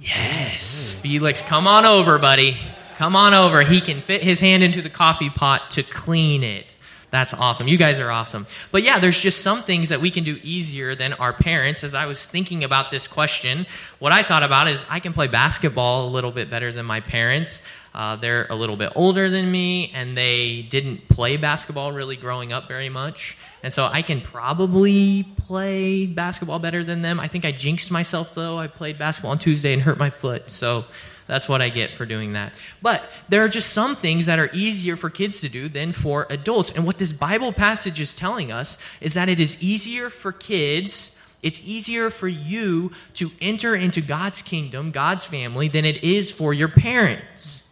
Yes. 0.00 0.87
Felix, 0.98 1.42
come 1.42 1.66
on 1.66 1.84
over, 1.84 2.18
buddy. 2.18 2.56
Come 2.96 3.14
on 3.14 3.32
over. 3.32 3.62
He 3.62 3.80
can 3.80 4.00
fit 4.00 4.22
his 4.22 4.40
hand 4.40 4.62
into 4.62 4.82
the 4.82 4.90
coffee 4.90 5.30
pot 5.30 5.70
to 5.72 5.82
clean 5.82 6.42
it. 6.42 6.74
That's 7.10 7.32
awesome. 7.32 7.68
You 7.68 7.78
guys 7.78 7.98
are 8.00 8.10
awesome. 8.10 8.46
But 8.70 8.82
yeah, 8.82 8.98
there's 8.98 9.18
just 9.18 9.40
some 9.40 9.62
things 9.62 9.88
that 9.88 10.00
we 10.00 10.10
can 10.10 10.24
do 10.24 10.38
easier 10.42 10.94
than 10.94 11.14
our 11.14 11.32
parents. 11.32 11.82
As 11.82 11.94
I 11.94 12.06
was 12.06 12.24
thinking 12.26 12.64
about 12.64 12.90
this 12.90 13.08
question, 13.08 13.66
what 13.98 14.12
I 14.12 14.22
thought 14.22 14.42
about 14.42 14.68
is 14.68 14.84
I 14.90 15.00
can 15.00 15.14
play 15.14 15.26
basketball 15.26 16.06
a 16.06 16.10
little 16.10 16.32
bit 16.32 16.50
better 16.50 16.70
than 16.70 16.84
my 16.84 17.00
parents. 17.00 17.62
Uh, 17.94 18.16
they're 18.16 18.46
a 18.50 18.54
little 18.54 18.76
bit 18.76 18.92
older 18.94 19.28
than 19.28 19.50
me, 19.50 19.90
and 19.94 20.16
they 20.16 20.62
didn't 20.62 21.08
play 21.08 21.36
basketball 21.36 21.92
really 21.92 22.16
growing 22.16 22.52
up 22.52 22.68
very 22.68 22.88
much. 22.88 23.36
And 23.62 23.72
so 23.72 23.88
I 23.90 24.02
can 24.02 24.20
probably 24.20 25.24
play 25.46 26.06
basketball 26.06 26.58
better 26.58 26.84
than 26.84 27.02
them. 27.02 27.18
I 27.18 27.28
think 27.28 27.44
I 27.44 27.52
jinxed 27.52 27.90
myself, 27.90 28.34
though. 28.34 28.58
I 28.58 28.66
played 28.66 28.98
basketball 28.98 29.32
on 29.32 29.38
Tuesday 29.38 29.72
and 29.72 29.82
hurt 29.82 29.98
my 29.98 30.10
foot. 30.10 30.50
So 30.50 30.84
that's 31.26 31.48
what 31.48 31.60
I 31.60 31.68
get 31.68 31.92
for 31.92 32.06
doing 32.06 32.32
that. 32.32 32.54
But 32.80 33.08
there 33.28 33.44
are 33.44 33.48
just 33.48 33.72
some 33.72 33.96
things 33.96 34.26
that 34.26 34.38
are 34.38 34.48
easier 34.52 34.96
for 34.96 35.10
kids 35.10 35.40
to 35.42 35.48
do 35.48 35.68
than 35.68 35.92
for 35.92 36.26
adults. 36.30 36.70
And 36.70 36.86
what 36.86 36.98
this 36.98 37.12
Bible 37.12 37.52
passage 37.52 38.00
is 38.00 38.14
telling 38.14 38.50
us 38.50 38.78
is 39.00 39.14
that 39.14 39.28
it 39.28 39.38
is 39.38 39.62
easier 39.62 40.08
for 40.08 40.32
kids. 40.32 41.14
It's 41.42 41.60
easier 41.64 42.10
for 42.10 42.28
you 42.28 42.92
to 43.14 43.30
enter 43.40 43.74
into 43.74 44.00
God's 44.00 44.40
kingdom, 44.40 44.90
God's 44.90 45.26
family, 45.26 45.68
than 45.68 45.84
it 45.84 46.02
is 46.02 46.32
for 46.32 46.54
your 46.54 46.68
parents. 46.68 47.62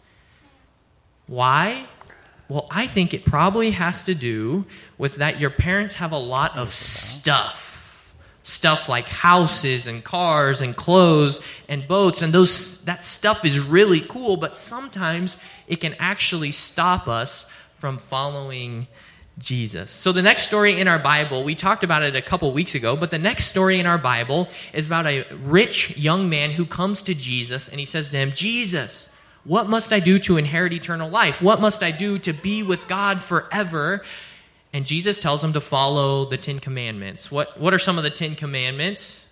Why? 1.26 1.86
Well, 2.48 2.66
I 2.70 2.86
think 2.86 3.12
it 3.12 3.24
probably 3.24 3.72
has 3.72 4.04
to 4.04 4.14
do 4.14 4.66
with 4.98 5.16
that 5.16 5.40
your 5.40 5.50
parents 5.50 5.94
have 5.94 6.12
a 6.12 6.18
lot 6.18 6.56
of 6.56 6.72
stuff 6.72 7.64
stuff 8.42 8.88
like 8.88 9.08
houses 9.08 9.88
and 9.88 10.04
cars 10.04 10.60
and 10.60 10.76
clothes 10.76 11.40
and 11.68 11.88
boats 11.88 12.22
and 12.22 12.32
those 12.32 12.78
that 12.82 13.02
stuff 13.02 13.44
is 13.44 13.58
really 13.58 14.00
cool 14.00 14.36
but 14.36 14.54
sometimes 14.54 15.36
it 15.66 15.80
can 15.80 15.96
actually 15.98 16.52
stop 16.52 17.08
us 17.08 17.44
from 17.78 17.98
following 17.98 18.86
Jesus. 19.38 19.90
So 19.90 20.12
the 20.12 20.22
next 20.22 20.44
story 20.44 20.80
in 20.80 20.88
our 20.88 20.98
Bible, 20.98 21.44
we 21.44 21.54
talked 21.54 21.84
about 21.84 22.02
it 22.02 22.16
a 22.16 22.22
couple 22.22 22.50
weeks 22.52 22.74
ago, 22.74 22.96
but 22.96 23.10
the 23.10 23.18
next 23.18 23.46
story 23.46 23.78
in 23.78 23.86
our 23.86 23.98
Bible 23.98 24.48
is 24.72 24.86
about 24.86 25.06
a 25.06 25.26
rich 25.44 25.96
young 25.96 26.30
man 26.30 26.52
who 26.52 26.64
comes 26.64 27.02
to 27.02 27.14
Jesus 27.14 27.68
and 27.68 27.78
he 27.78 27.84
says 27.84 28.10
to 28.10 28.16
him, 28.16 28.32
"Jesus, 28.32 29.08
what 29.46 29.68
must 29.68 29.92
I 29.92 30.00
do 30.00 30.18
to 30.20 30.36
inherit 30.36 30.72
eternal 30.72 31.08
life? 31.08 31.40
What 31.40 31.60
must 31.60 31.82
I 31.82 31.90
do 31.90 32.18
to 32.20 32.32
be 32.32 32.62
with 32.62 32.86
God 32.88 33.22
forever?" 33.22 34.02
And 34.72 34.84
Jesus 34.84 35.20
tells 35.20 35.40
them 35.40 35.54
to 35.54 35.60
follow 35.60 36.26
the 36.26 36.36
Ten 36.36 36.58
Commandments. 36.58 37.30
What, 37.30 37.58
what 37.58 37.72
are 37.72 37.78
some 37.78 37.96
of 37.96 38.04
the 38.04 38.10
Ten 38.10 38.34
Commandments? 38.34 39.24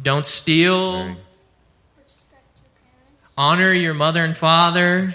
Don't 0.00 0.26
steal. 0.26 0.92
Very- 0.92 1.16
Honor 3.36 3.72
your 3.72 3.94
mother 3.94 4.24
and 4.24 4.36
father. 4.36 5.10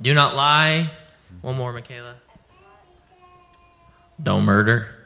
Do 0.00 0.14
not 0.14 0.36
lie. 0.36 0.90
One 1.40 1.56
more, 1.56 1.72
Michaela. 1.72 2.16
Don't 4.22 4.44
murder. 4.44 4.97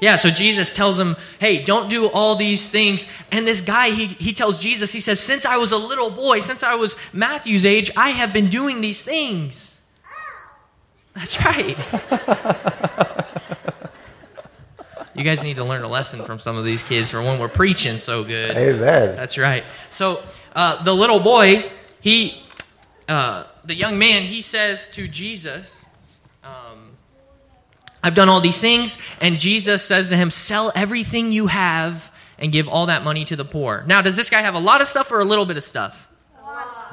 Yeah, 0.00 0.16
so 0.16 0.30
Jesus 0.30 0.72
tells 0.72 0.98
him, 0.98 1.16
hey, 1.38 1.62
don't 1.62 1.90
do 1.90 2.06
all 2.06 2.34
these 2.34 2.70
things. 2.70 3.04
And 3.30 3.46
this 3.46 3.60
guy, 3.60 3.90
he, 3.90 4.06
he 4.06 4.32
tells 4.32 4.58
Jesus, 4.58 4.92
he 4.92 5.00
says, 5.00 5.20
since 5.20 5.44
I 5.44 5.58
was 5.58 5.72
a 5.72 5.76
little 5.76 6.10
boy, 6.10 6.40
since 6.40 6.62
I 6.62 6.74
was 6.74 6.96
Matthew's 7.12 7.66
age, 7.66 7.90
I 7.96 8.10
have 8.10 8.32
been 8.32 8.48
doing 8.48 8.80
these 8.80 9.02
things. 9.02 9.78
That's 11.14 11.44
right. 11.44 11.76
you 15.14 15.22
guys 15.22 15.42
need 15.42 15.56
to 15.56 15.64
learn 15.64 15.82
a 15.82 15.88
lesson 15.88 16.24
from 16.24 16.38
some 16.38 16.56
of 16.56 16.64
these 16.64 16.82
kids 16.82 17.10
for 17.10 17.20
when 17.20 17.38
we're 17.38 17.48
preaching 17.48 17.98
so 17.98 18.24
good. 18.24 18.56
Amen. 18.56 19.16
That's 19.16 19.36
right. 19.36 19.64
So 19.90 20.22
uh, 20.54 20.82
the 20.82 20.94
little 20.94 21.20
boy, 21.20 21.70
he, 22.00 22.42
uh, 23.06 23.44
the 23.64 23.74
young 23.74 23.98
man, 23.98 24.22
he 24.22 24.40
says 24.40 24.88
to 24.88 25.06
Jesus, 25.08 25.79
I've 28.02 28.14
done 28.14 28.28
all 28.28 28.40
these 28.40 28.60
things. 28.60 28.96
And 29.20 29.36
Jesus 29.36 29.84
says 29.84 30.08
to 30.08 30.16
him, 30.16 30.30
Sell 30.30 30.72
everything 30.74 31.32
you 31.32 31.46
have 31.48 32.10
and 32.38 32.50
give 32.50 32.68
all 32.68 32.86
that 32.86 33.04
money 33.04 33.24
to 33.26 33.36
the 33.36 33.44
poor. 33.44 33.84
Now, 33.86 34.02
does 34.02 34.16
this 34.16 34.30
guy 34.30 34.40
have 34.40 34.54
a 34.54 34.60
lot 34.60 34.80
of 34.80 34.88
stuff 34.88 35.10
or 35.10 35.20
a 35.20 35.24
little 35.24 35.46
bit 35.46 35.56
of 35.56 35.64
stuff? 35.64 36.08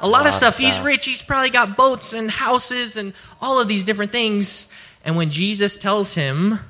A 0.00 0.06
lot 0.06 0.26
of 0.26 0.32
stuff. 0.32 0.56
He's 0.58 0.78
rich. 0.80 1.04
He's 1.06 1.22
probably 1.22 1.50
got 1.50 1.76
boats 1.76 2.12
and 2.12 2.30
houses 2.30 2.96
and 2.96 3.14
all 3.40 3.60
of 3.60 3.66
these 3.66 3.82
different 3.82 4.12
things. 4.12 4.68
And 5.04 5.16
when 5.16 5.30
Jesus 5.30 5.76
tells 5.76 6.14
him 6.14 6.60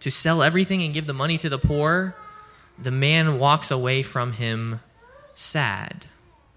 to 0.00 0.10
sell 0.10 0.42
everything 0.42 0.82
and 0.82 0.94
give 0.94 1.06
the 1.06 1.12
money 1.12 1.36
to 1.38 1.48
the 1.50 1.58
poor, 1.58 2.14
the 2.78 2.90
man 2.90 3.38
walks 3.38 3.70
away 3.70 4.02
from 4.02 4.32
him 4.32 4.80
sad. 5.34 6.06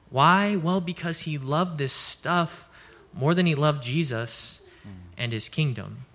Why? 0.09 0.55
Well, 0.55 0.79
because 0.79 1.21
he 1.21 1.37
loved 1.37 1.77
this 1.77 1.91
stuff 1.91 2.69
more 3.13 3.33
than 3.33 3.45
he 3.45 3.55
loved 3.55 3.83
Jesus 3.83 4.61
and 5.17 5.33
his 5.33 5.49
kingdom. 5.49 6.05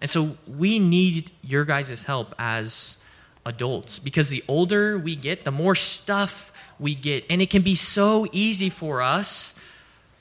And 0.00 0.08
so 0.08 0.36
we 0.46 0.78
need 0.78 1.30
your 1.42 1.64
guys' 1.64 2.04
help 2.04 2.34
as 2.38 2.96
adults 3.44 3.98
because 3.98 4.28
the 4.28 4.42
older 4.48 4.98
we 4.98 5.16
get, 5.16 5.44
the 5.44 5.50
more 5.50 5.74
stuff 5.74 6.52
we 6.78 6.94
get. 6.94 7.24
And 7.28 7.42
it 7.42 7.50
can 7.50 7.62
be 7.62 7.74
so 7.74 8.26
easy 8.32 8.70
for 8.70 9.02
us 9.02 9.54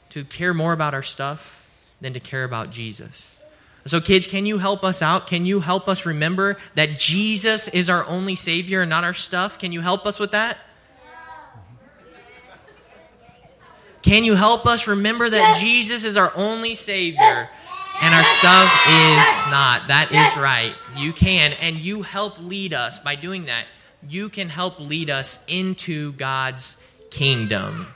to 0.09 0.23
care 0.23 0.53
more 0.53 0.73
about 0.73 0.93
our 0.93 1.03
stuff 1.03 1.67
than 2.01 2.13
to 2.13 2.19
care 2.19 2.43
about 2.43 2.71
Jesus. 2.71 3.39
So, 3.85 4.01
kids, 4.01 4.27
can 4.27 4.45
you 4.45 4.57
help 4.57 4.83
us 4.83 5.01
out? 5.01 5.27
Can 5.27 5.45
you 5.45 5.61
help 5.61 5.87
us 5.87 6.05
remember 6.05 6.57
that 6.75 6.99
Jesus 6.99 7.67
is 7.69 7.89
our 7.89 8.05
only 8.05 8.35
Savior 8.35 8.81
and 8.81 8.89
not 8.89 9.03
our 9.03 9.13
stuff? 9.13 9.57
Can 9.57 9.71
you 9.71 9.81
help 9.81 10.05
us 10.05 10.19
with 10.19 10.31
that? 10.31 10.57
Can 14.01 14.23
you 14.23 14.35
help 14.35 14.65
us 14.65 14.87
remember 14.87 15.29
that 15.29 15.59
Jesus 15.59 16.03
is 16.03 16.17
our 16.17 16.31
only 16.35 16.75
Savior 16.75 17.49
and 18.01 18.15
our 18.15 18.23
stuff 18.23 18.71
is 18.87 19.51
not? 19.51 19.87
That 19.87 20.09
is 20.11 20.41
right. 20.41 20.73
You 20.95 21.13
can, 21.13 21.53
and 21.53 21.77
you 21.77 22.01
help 22.01 22.39
lead 22.39 22.73
us 22.73 22.99
by 22.99 23.15
doing 23.15 23.45
that. 23.45 23.65
You 24.07 24.29
can 24.29 24.49
help 24.49 24.79
lead 24.79 25.09
us 25.09 25.39
into 25.47 26.13
God's 26.13 26.77
kingdom. 27.09 27.87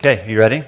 Okay, 0.00 0.28
you 0.28 0.38
ready? 0.38 0.64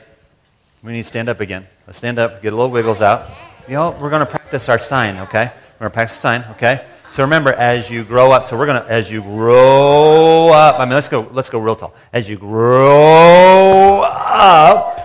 We 0.83 0.93
need 0.93 1.03
to 1.03 1.09
stand 1.09 1.29
up 1.29 1.41
again. 1.41 1.67
Let's 1.87 1.99
stand 1.99 2.19
up, 2.19 2.43
get 2.43 2.53
a 2.53 2.57
little 2.57 2.71
wiggles 2.71 3.03
out. 3.03 3.29
You 3.69 3.75
know, 3.75 3.91
we're 4.01 4.11
going 4.11 4.25
to 4.25 4.31
practice 4.31 4.69
our 4.69 4.79
sign, 4.79 5.17
okay? 5.19 5.51
We're 5.75 5.79
going 5.81 5.91
to 5.91 5.95
practice 5.95 6.17
the 6.17 6.21
sign, 6.21 6.45
okay? 6.53 6.87
So 7.11 7.25
remember, 7.25 7.53
as 7.53 7.91
you 7.91 8.05
grow 8.05 8.31
up, 8.31 8.45
so 8.45 8.57
we're 8.57 8.67
going 8.67 8.83
to, 8.83 8.89
as 8.89 9.11
you 9.11 9.23
grow 9.23 10.49
up, 10.49 10.79
I 10.79 10.85
mean, 10.85 10.95
let's 10.95 11.09
go, 11.09 11.29
let's 11.33 11.51
go 11.51 11.59
real 11.59 11.75
tall. 11.75 11.95
As 12.13 12.29
you 12.29 12.37
grow 12.37 14.03
up, 14.03 15.01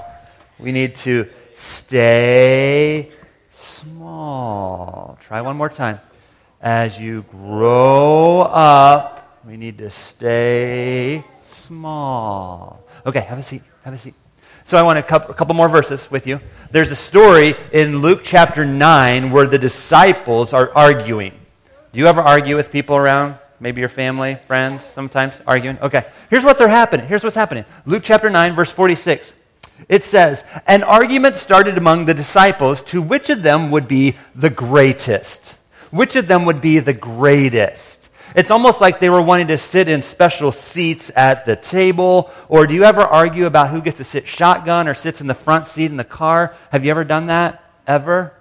we 0.60 0.72
need 0.72 0.96
to 0.98 1.28
stay 1.62 3.12
small. 3.52 5.18
Try 5.22 5.42
one 5.42 5.56
more 5.58 5.70
time. 5.70 6.00
As 6.62 7.00
you 7.00 7.24
grow 7.24 8.42
up, 8.42 9.40
we 9.46 9.58
need 9.58 9.78
to 9.80 9.90
stay 9.90 11.24
small. 11.40 12.84
Okay, 13.06 13.22
have 13.22 13.40
a 13.40 13.44
seat. 13.44 13.64
Have 13.84 13.94
a 13.94 13.98
seat. 13.98 14.14
So 14.66 14.78
I 14.78 14.84
want 14.84 15.00
a 15.00 15.04
couple, 15.04 15.56
more 15.56 15.68
verses 15.68 16.10
with 16.12 16.28
you. 16.28 16.40
There's 16.72 16.92
a 16.92 16.96
story 16.96 17.56
in 17.74 18.00
Luke 18.00 18.22
chapter 18.24 18.64
9 18.64 19.32
where 19.32 19.48
the 19.48 19.58
disciples 19.58 20.54
are 20.54 20.72
arguing. 20.76 21.34
Do 21.92 22.00
you 22.00 22.06
ever 22.08 22.22
argue 22.22 22.56
with 22.56 22.72
people 22.72 22.96
around? 22.96 23.36
Maybe 23.60 23.80
your 23.82 23.90
family, 23.90 24.36
friends, 24.48 24.84
sometimes 24.84 25.42
arguing? 25.46 25.78
Okay. 25.80 26.06
Here's 26.30 26.46
what 26.46 26.58
they're 26.58 26.68
happening. 26.68 27.08
Here's 27.08 27.24
what's 27.24 27.36
happening. 27.36 27.66
Luke 27.86 28.04
chapter 28.04 28.30
9, 28.30 28.56
verse 28.56 28.72
46. 28.72 29.34
It 29.90 30.04
says, 30.04 30.44
An 30.68 30.84
argument 30.84 31.38
started 31.38 31.78
among 31.78 32.06
the 32.06 32.14
disciples 32.14 32.82
to 32.84 33.02
which 33.02 33.30
of 33.30 33.44
them 33.44 33.72
would 33.72 33.88
be 33.88 34.16
the 34.36 34.50
greatest. 34.50 35.58
Which 35.92 36.16
of 36.16 36.28
them 36.28 36.46
would 36.46 36.62
be 36.62 36.80
the 36.80 36.94
greatest? 36.94 38.10
It's 38.34 38.52
almost 38.52 38.80
like 38.80 39.00
they 39.00 39.10
were 39.10 39.22
wanting 39.22 39.48
to 39.48 39.58
sit 39.58 39.90
in 39.90 40.02
special 40.02 40.52
seats 40.52 41.12
at 41.16 41.46
the 41.46 41.56
table. 41.56 42.32
Or 42.48 42.66
do 42.66 42.74
you 42.74 42.86
ever 42.86 43.02
argue 43.02 43.46
about 43.46 43.70
who 43.70 43.82
gets 43.82 43.98
to 43.98 44.06
sit 44.06 44.28
shotgun 44.28 44.88
or 44.88 44.94
sits 44.94 45.20
in 45.20 45.28
the 45.28 45.34
front 45.34 45.68
seat 45.68 45.92
in 45.92 45.98
the 45.98 46.04
car? 46.04 46.56
Have 46.72 46.86
you 46.86 46.92
ever 46.92 47.04
done 47.04 47.28
that? 47.28 47.64
Ever? 47.86 48.34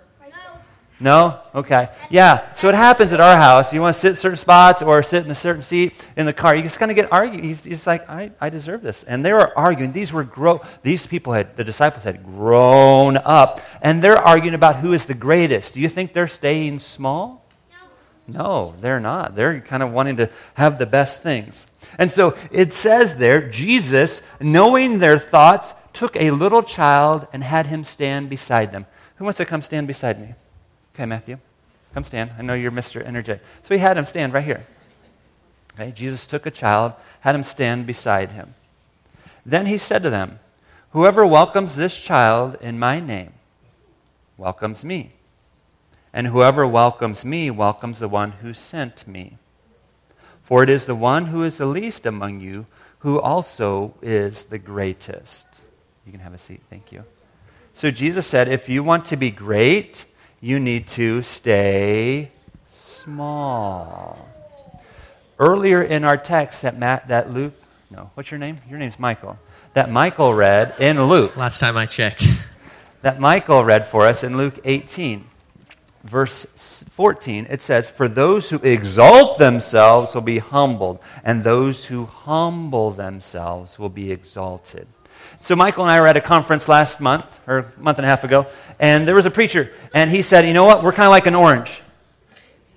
No? 1.02 1.40
Okay. 1.54 1.88
Yeah. 2.10 2.52
So 2.52 2.68
it 2.68 2.74
happens 2.74 3.14
at 3.14 3.20
our 3.20 3.36
house. 3.36 3.72
You 3.72 3.80
want 3.80 3.94
to 3.94 4.00
sit 4.00 4.10
in 4.10 4.16
certain 4.16 4.36
spots 4.36 4.82
or 4.82 5.02
sit 5.02 5.24
in 5.24 5.30
a 5.30 5.34
certain 5.34 5.62
seat 5.62 5.94
in 6.14 6.26
the 6.26 6.32
car. 6.34 6.54
You 6.54 6.62
just 6.62 6.78
kind 6.78 6.90
of 6.90 6.94
get 6.94 7.10
argued. 7.10 7.62
Just 7.62 7.86
like, 7.86 8.08
I, 8.08 8.32
I 8.38 8.50
deserve 8.50 8.82
this. 8.82 9.02
And 9.04 9.24
they 9.24 9.32
were 9.32 9.56
arguing. 9.58 9.92
These 9.92 10.12
were 10.12 10.24
grow. 10.24 10.60
These 10.82 11.06
people 11.06 11.32
had, 11.32 11.56
the 11.56 11.64
disciples 11.64 12.04
had 12.04 12.22
grown 12.22 13.16
up. 13.16 13.62
And 13.80 14.04
they're 14.04 14.18
arguing 14.18 14.54
about 14.54 14.76
who 14.76 14.92
is 14.92 15.06
the 15.06 15.14
greatest. 15.14 15.72
Do 15.72 15.80
you 15.80 15.88
think 15.88 16.12
they're 16.12 16.28
staying 16.28 16.80
small? 16.80 17.46
No, 18.26 18.74
they're 18.80 19.00
not. 19.00 19.34
They're 19.34 19.60
kind 19.60 19.82
of 19.82 19.92
wanting 19.92 20.18
to 20.18 20.30
have 20.54 20.78
the 20.78 20.86
best 20.86 21.22
things. 21.22 21.64
And 21.98 22.10
so 22.10 22.36
it 22.52 22.74
says 22.74 23.16
there, 23.16 23.48
Jesus, 23.48 24.20
knowing 24.38 24.98
their 24.98 25.18
thoughts, 25.18 25.74
took 25.92 26.14
a 26.14 26.30
little 26.30 26.62
child 26.62 27.26
and 27.32 27.42
had 27.42 27.66
him 27.66 27.84
stand 27.84 28.28
beside 28.28 28.70
them. 28.70 28.86
Who 29.16 29.24
wants 29.24 29.38
to 29.38 29.46
come 29.46 29.62
stand 29.62 29.86
beside 29.86 30.20
me? 30.20 30.34
Okay, 31.00 31.06
Matthew, 31.06 31.38
come 31.94 32.04
stand. 32.04 32.32
I 32.38 32.42
know 32.42 32.52
you're 32.52 32.70
Mr. 32.70 33.02
Energetic. 33.02 33.42
So 33.62 33.72
he 33.72 33.80
had 33.80 33.96
him 33.96 34.04
stand 34.04 34.34
right 34.34 34.44
here. 34.44 34.66
Okay, 35.72 35.92
Jesus 35.92 36.26
took 36.26 36.44
a 36.44 36.50
child, 36.50 36.92
had 37.20 37.34
him 37.34 37.42
stand 37.42 37.86
beside 37.86 38.32
him. 38.32 38.54
Then 39.46 39.64
he 39.64 39.78
said 39.78 40.02
to 40.02 40.10
them, 40.10 40.40
Whoever 40.90 41.26
welcomes 41.26 41.74
this 41.74 41.96
child 41.96 42.58
in 42.60 42.78
my 42.78 43.00
name 43.00 43.32
welcomes 44.36 44.84
me. 44.84 45.12
And 46.12 46.26
whoever 46.26 46.66
welcomes 46.66 47.24
me 47.24 47.50
welcomes 47.50 47.98
the 47.98 48.06
one 48.06 48.32
who 48.32 48.52
sent 48.52 49.08
me. 49.08 49.38
For 50.42 50.62
it 50.62 50.68
is 50.68 50.84
the 50.84 50.94
one 50.94 51.28
who 51.28 51.44
is 51.44 51.56
the 51.56 51.64
least 51.64 52.04
among 52.04 52.40
you 52.40 52.66
who 52.98 53.18
also 53.18 53.94
is 54.02 54.42
the 54.42 54.58
greatest. 54.58 55.62
You 56.04 56.12
can 56.12 56.20
have 56.20 56.34
a 56.34 56.38
seat. 56.38 56.60
Thank 56.68 56.92
you. 56.92 57.04
So 57.72 57.90
Jesus 57.90 58.26
said, 58.26 58.48
if 58.48 58.68
you 58.68 58.82
want 58.82 59.06
to 59.06 59.16
be 59.16 59.30
great, 59.30 60.04
you 60.40 60.58
need 60.58 60.88
to 60.88 61.22
stay 61.22 62.30
small. 62.68 64.28
Earlier 65.38 65.82
in 65.82 66.04
our 66.04 66.16
text 66.16 66.62
that 66.62 66.78
Matt, 66.78 67.08
that 67.08 67.32
Luke, 67.32 67.54
no, 67.90 68.10
what's 68.14 68.30
your 68.30 68.38
name? 68.38 68.58
Your 68.68 68.78
name's 68.78 68.98
Michael. 68.98 69.38
That 69.74 69.90
Michael 69.90 70.34
read 70.34 70.74
in 70.78 71.02
Luke. 71.02 71.36
Last 71.36 71.60
time 71.60 71.76
I 71.76 71.86
checked. 71.86 72.26
That 73.02 73.18
Michael 73.18 73.64
read 73.64 73.86
for 73.86 74.04
us 74.04 74.22
in 74.22 74.36
Luke 74.36 74.58
18, 74.62 75.24
verse 76.04 76.84
14. 76.90 77.46
It 77.48 77.62
says, 77.62 77.88
For 77.88 78.08
those 78.08 78.50
who 78.50 78.58
exalt 78.58 79.38
themselves 79.38 80.14
will 80.14 80.20
be 80.20 80.36
humbled, 80.36 80.98
and 81.24 81.42
those 81.42 81.86
who 81.86 82.04
humble 82.04 82.90
themselves 82.90 83.78
will 83.78 83.88
be 83.88 84.12
exalted. 84.12 84.86
So, 85.40 85.54
Michael 85.54 85.84
and 85.84 85.90
I 85.90 86.00
were 86.00 86.06
at 86.06 86.16
a 86.16 86.20
conference 86.20 86.68
last 86.68 87.00
month, 87.00 87.40
or 87.46 87.58
a 87.58 87.72
month 87.78 87.98
and 87.98 88.06
a 88.06 88.08
half 88.08 88.24
ago, 88.24 88.46
and 88.78 89.06
there 89.06 89.14
was 89.14 89.26
a 89.26 89.30
preacher, 89.30 89.72
and 89.94 90.10
he 90.10 90.22
said, 90.22 90.46
You 90.46 90.52
know 90.52 90.64
what? 90.64 90.82
We're 90.82 90.92
kind 90.92 91.06
of 91.06 91.10
like 91.10 91.26
an 91.26 91.34
orange. 91.34 91.82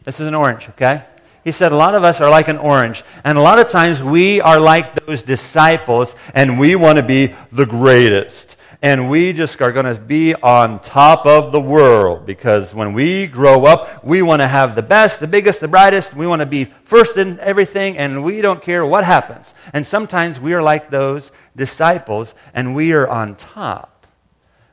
This 0.04 0.20
is 0.20 0.28
an 0.28 0.36
orange, 0.36 0.70
okay? 0.70 1.06
He 1.44 1.52
said, 1.52 1.72
A 1.72 1.76
lot 1.76 1.96
of 1.96 2.04
us 2.04 2.22
are 2.22 2.30
like 2.30 2.48
an 2.48 2.58
orange. 2.58 3.04
And 3.24 3.38
a 3.38 3.42
lot 3.42 3.60
of 3.60 3.70
times 3.70 4.02
we 4.02 4.40
are 4.42 4.60
like 4.60 5.06
those 5.06 5.24
disciples, 5.24 6.16
and 6.34 6.60
we 6.60 6.76
want 6.76 6.98
to 6.98 7.04
be 7.04 7.36
the 7.52 7.66
greatest. 7.66 8.58
And 8.84 9.10
we 9.10 9.32
just 9.32 9.62
are 9.62 9.72
going 9.72 9.86
to 9.86 10.00
be 10.00 10.36
on 10.36 10.82
top 10.82 11.26
of 11.26 11.54
the 11.54 11.62
world 11.62 12.26
because 12.26 12.76
when 12.76 12.92
we 12.92 13.28
grow 13.28 13.64
up, 13.64 14.04
we 14.04 14.22
want 14.22 14.42
to 14.42 14.48
have 14.48 14.76
the 14.76 14.84
best, 14.84 15.22
the 15.22 15.28
biggest, 15.28 15.62
the 15.62 15.70
brightest. 15.70 16.14
We 16.14 16.28
want 16.28 16.42
to 16.42 16.46
be 16.46 16.66
first 16.84 17.16
in 17.16 17.40
everything, 17.40 17.98
and 17.98 18.26
we 18.26 18.42
don't 18.42 18.62
care 18.62 18.86
what 18.86 19.06
happens. 19.06 19.54
And 19.72 19.88
sometimes 19.88 20.38
we 20.38 20.54
are 20.54 20.62
like 20.62 20.90
those 20.90 21.32
disciples, 21.56 22.36
and 22.54 22.76
we 22.76 22.92
are 22.92 23.08
on 23.08 23.38
top. 23.38 24.06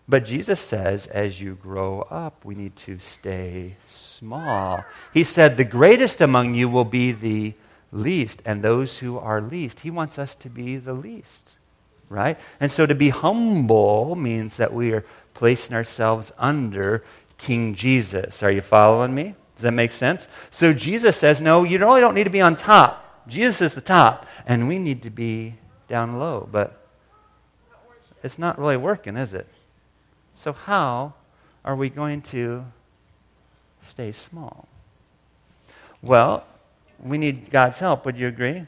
But 0.08 0.24
Jesus 0.24 0.58
says, 0.58 1.06
as 1.06 1.40
you 1.40 1.54
grow 1.54 2.00
up, 2.00 2.44
we 2.44 2.56
need 2.56 2.74
to 2.76 2.98
stay 2.98 3.76
small. 3.84 4.84
He 5.14 5.22
said, 5.22 5.56
The 5.56 5.62
greatest 5.62 6.20
among 6.20 6.54
you 6.54 6.68
will 6.68 6.84
be 6.84 7.12
the 7.12 7.54
least, 7.92 8.42
and 8.44 8.60
those 8.60 8.98
who 8.98 9.18
are 9.18 9.40
least. 9.40 9.78
He 9.78 9.90
wants 9.92 10.18
us 10.18 10.34
to 10.34 10.50
be 10.50 10.78
the 10.78 10.94
least, 10.94 11.58
right? 12.10 12.38
And 12.58 12.70
so 12.70 12.84
to 12.84 12.94
be 12.94 13.08
humble 13.08 14.14
means 14.16 14.58
that 14.58 14.74
we 14.74 14.92
are 14.92 15.06
placing 15.32 15.74
ourselves 15.74 16.32
under 16.36 17.02
King 17.38 17.74
Jesus. 17.74 18.42
Are 18.42 18.50
you 18.50 18.60
following 18.60 19.14
me? 19.14 19.34
Does 19.54 19.62
that 19.62 19.72
make 19.72 19.92
sense? 19.92 20.28
So 20.50 20.74
Jesus 20.74 21.16
says, 21.16 21.40
No, 21.40 21.64
you 21.64 21.78
really 21.78 22.00
don't 22.00 22.14
need 22.14 22.24
to 22.24 22.30
be 22.30 22.42
on 22.42 22.56
top. 22.56 23.26
Jesus 23.26 23.62
is 23.62 23.74
the 23.74 23.80
top, 23.80 24.26
and 24.46 24.68
we 24.68 24.78
need 24.78 25.02
to 25.04 25.10
be 25.10 25.54
down 25.88 26.18
low. 26.18 26.48
But 26.50 26.84
it's 28.22 28.38
not 28.38 28.58
really 28.58 28.76
working, 28.76 29.16
is 29.16 29.32
it? 29.34 29.46
So, 30.34 30.52
how 30.52 31.14
are 31.64 31.76
we 31.76 31.90
going 31.90 32.22
to 32.22 32.64
stay 33.82 34.12
small? 34.12 34.66
Well, 36.02 36.44
we 36.98 37.18
need 37.18 37.50
God's 37.50 37.78
help. 37.78 38.04
Would 38.04 38.18
you 38.18 38.28
agree? 38.28 38.66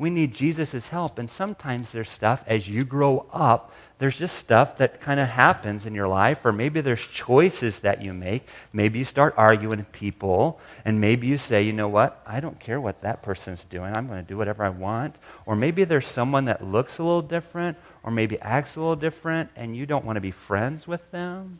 We 0.00 0.08
need 0.08 0.32
Jesus' 0.32 0.88
help. 0.88 1.18
And 1.18 1.28
sometimes 1.28 1.92
there's 1.92 2.08
stuff, 2.08 2.42
as 2.46 2.66
you 2.70 2.86
grow 2.86 3.26
up, 3.34 3.70
there's 3.98 4.18
just 4.18 4.38
stuff 4.38 4.78
that 4.78 4.98
kind 4.98 5.20
of 5.20 5.28
happens 5.28 5.84
in 5.84 5.94
your 5.94 6.08
life, 6.08 6.46
or 6.46 6.52
maybe 6.52 6.80
there's 6.80 7.04
choices 7.04 7.80
that 7.80 8.00
you 8.00 8.14
make. 8.14 8.48
Maybe 8.72 8.98
you 8.98 9.04
start 9.04 9.34
arguing 9.36 9.76
with 9.76 9.92
people, 9.92 10.58
and 10.86 11.02
maybe 11.02 11.26
you 11.26 11.36
say, 11.36 11.62
you 11.64 11.74
know 11.74 11.88
what? 11.88 12.22
I 12.26 12.40
don't 12.40 12.58
care 12.58 12.80
what 12.80 13.02
that 13.02 13.22
person's 13.22 13.66
doing. 13.66 13.94
I'm 13.94 14.06
going 14.06 14.24
to 14.24 14.26
do 14.26 14.38
whatever 14.38 14.64
I 14.64 14.70
want. 14.70 15.16
Or 15.44 15.54
maybe 15.54 15.84
there's 15.84 16.06
someone 16.06 16.46
that 16.46 16.64
looks 16.64 16.98
a 16.98 17.02
little 17.02 17.20
different, 17.20 17.76
or 18.02 18.10
maybe 18.10 18.40
acts 18.40 18.76
a 18.76 18.80
little 18.80 18.96
different, 18.96 19.50
and 19.54 19.76
you 19.76 19.84
don't 19.84 20.06
want 20.06 20.16
to 20.16 20.22
be 20.22 20.30
friends 20.30 20.88
with 20.88 21.10
them. 21.10 21.58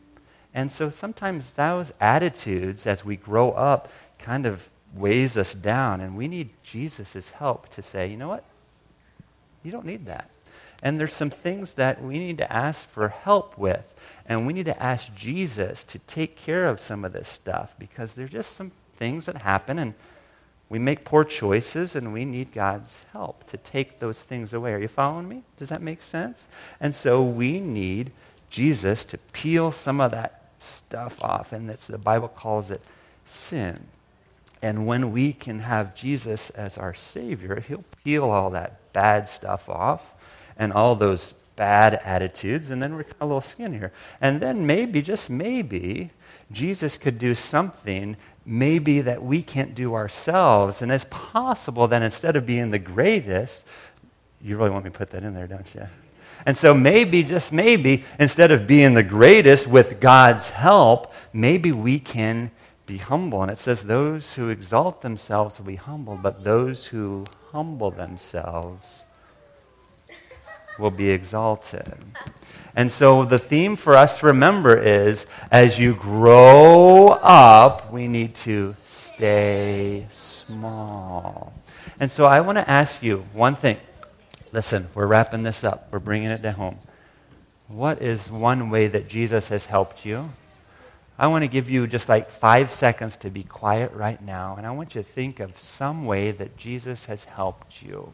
And 0.51 0.71
so 0.71 0.89
sometimes 0.89 1.51
those 1.51 1.93
attitudes, 2.01 2.87
as 2.87 3.05
we 3.05 3.17
grow 3.17 3.51
up, 3.51 3.91
kind 4.17 4.47
of 4.47 4.71
weighs 4.93 5.37
us 5.37 5.53
down, 5.53 6.01
and 6.01 6.17
we 6.17 6.27
need 6.27 6.49
Jesus' 6.63 7.31
help 7.31 7.69
to 7.69 7.81
say, 7.81 8.07
you 8.07 8.17
know 8.17 8.27
what? 8.27 8.43
You 9.63 9.71
don't 9.71 9.85
need 9.85 10.05
that. 10.07 10.29
And 10.83 10.99
there's 10.99 11.13
some 11.13 11.29
things 11.29 11.73
that 11.73 12.01
we 12.01 12.17
need 12.17 12.39
to 12.39 12.51
ask 12.51 12.87
for 12.89 13.09
help 13.09 13.57
with, 13.57 13.93
and 14.25 14.47
we 14.47 14.53
need 14.53 14.65
to 14.65 14.83
ask 14.83 15.13
Jesus 15.13 15.83
to 15.85 15.99
take 15.99 16.35
care 16.35 16.67
of 16.67 16.79
some 16.79 17.05
of 17.05 17.13
this 17.13 17.27
stuff 17.27 17.75
because 17.77 18.13
there's 18.13 18.31
just 18.31 18.53
some 18.53 18.71
things 18.95 19.27
that 19.27 19.43
happen, 19.43 19.79
and 19.79 19.93
we 20.69 20.79
make 20.79 21.05
poor 21.05 21.23
choices, 21.23 21.95
and 21.95 22.13
we 22.13 22.25
need 22.25 22.53
God's 22.53 23.05
help 23.11 23.45
to 23.47 23.57
take 23.57 23.99
those 23.99 24.21
things 24.21 24.53
away. 24.53 24.73
Are 24.73 24.79
you 24.79 24.87
following 24.87 25.27
me? 25.27 25.43
Does 25.57 25.69
that 25.69 25.81
make 25.81 26.01
sense? 26.01 26.47
And 26.79 26.95
so 26.95 27.23
we 27.23 27.59
need 27.59 28.11
Jesus 28.49 29.05
to 29.05 29.17
peel 29.17 29.71
some 29.71 30.01
of 30.01 30.11
that 30.11 30.49
stuff 30.59 31.23
off, 31.23 31.53
and 31.53 31.69
that's, 31.69 31.87
the 31.87 31.97
Bible 31.97 32.27
calls 32.27 32.71
it 32.71 32.81
sin. 33.25 33.77
And 34.61 34.85
when 34.85 35.11
we 35.11 35.33
can 35.33 35.59
have 35.59 35.95
Jesus 35.95 36.49
as 36.51 36.77
our 36.77 36.93
Savior, 36.93 37.59
He'll 37.59 37.83
peel 38.03 38.29
all 38.29 38.51
that 38.51 38.93
bad 38.93 39.29
stuff 39.29 39.69
off 39.69 40.13
and 40.57 40.71
all 40.71 40.95
those 40.95 41.33
bad 41.55 41.95
attitudes, 42.03 42.69
and 42.69 42.81
then 42.81 42.95
we're 42.95 43.05
a 43.19 43.25
little 43.25 43.41
skinnier. 43.41 43.91
And 44.19 44.39
then 44.39 44.65
maybe, 44.65 45.01
just 45.01 45.29
maybe, 45.29 46.11
Jesus 46.51 46.97
could 46.97 47.19
do 47.19 47.35
something 47.35 48.17
maybe 48.45 49.01
that 49.01 49.23
we 49.23 49.43
can't 49.43 49.75
do 49.75 49.93
ourselves. 49.93 50.81
And 50.81 50.91
it's 50.91 51.05
possible 51.09 51.87
that 51.89 52.01
instead 52.01 52.35
of 52.35 52.45
being 52.45 52.71
the 52.71 52.79
greatest, 52.79 53.63
you 54.41 54.57
really 54.57 54.71
want 54.71 54.85
me 54.85 54.91
to 54.91 54.97
put 54.97 55.11
that 55.11 55.23
in 55.23 55.33
there, 55.33 55.47
don't 55.47 55.73
you? 55.75 55.87
And 56.45 56.57
so 56.57 56.73
maybe, 56.73 57.21
just 57.23 57.51
maybe, 57.51 58.03
instead 58.19 58.51
of 58.51 58.65
being 58.65 58.95
the 58.95 59.03
greatest 59.03 59.67
with 59.67 59.99
God's 59.99 60.49
help, 60.49 61.13
maybe 61.33 61.71
we 61.71 61.99
can 61.99 62.49
be 62.91 62.97
humble. 62.97 63.41
And 63.41 63.49
it 63.49 63.57
says, 63.57 63.83
those 63.83 64.33
who 64.33 64.49
exalt 64.49 65.01
themselves 65.01 65.57
will 65.57 65.65
be 65.65 65.77
humbled, 65.77 66.21
but 66.21 66.43
those 66.43 66.85
who 66.87 67.25
humble 67.51 67.89
themselves 67.89 69.05
will 70.77 70.91
be 70.91 71.09
exalted. 71.09 71.93
And 72.75 72.91
so 72.91 73.23
the 73.23 73.39
theme 73.39 73.77
for 73.77 73.95
us 73.95 74.19
to 74.19 74.25
remember 74.25 74.77
is 74.77 75.25
as 75.51 75.79
you 75.79 75.93
grow 75.95 77.09
up, 77.21 77.93
we 77.93 78.09
need 78.09 78.35
to 78.35 78.73
stay 78.73 80.05
small. 80.09 81.53
And 81.97 82.11
so 82.11 82.25
I 82.25 82.41
want 82.41 82.57
to 82.57 82.69
ask 82.69 83.01
you 83.01 83.23
one 83.31 83.55
thing. 83.55 83.77
Listen, 84.51 84.89
we're 84.93 85.07
wrapping 85.07 85.43
this 85.43 85.63
up, 85.63 85.87
we're 85.93 85.99
bringing 85.99 86.29
it 86.29 86.43
to 86.43 86.51
home. 86.51 86.77
What 87.69 88.01
is 88.01 88.29
one 88.29 88.69
way 88.69 88.87
that 88.87 89.07
Jesus 89.07 89.47
has 89.47 89.65
helped 89.65 90.05
you? 90.05 90.29
I 91.21 91.27
want 91.27 91.43
to 91.43 91.47
give 91.47 91.69
you 91.69 91.85
just 91.85 92.09
like 92.09 92.31
five 92.31 92.71
seconds 92.71 93.15
to 93.17 93.29
be 93.29 93.43
quiet 93.43 93.93
right 93.93 94.19
now, 94.19 94.55
and 94.57 94.65
I 94.65 94.71
want 94.71 94.95
you 94.95 95.03
to 95.03 95.07
think 95.07 95.39
of 95.39 95.59
some 95.59 96.05
way 96.07 96.31
that 96.31 96.57
Jesus 96.57 97.05
has 97.05 97.25
helped 97.25 97.83
you. 97.83 98.11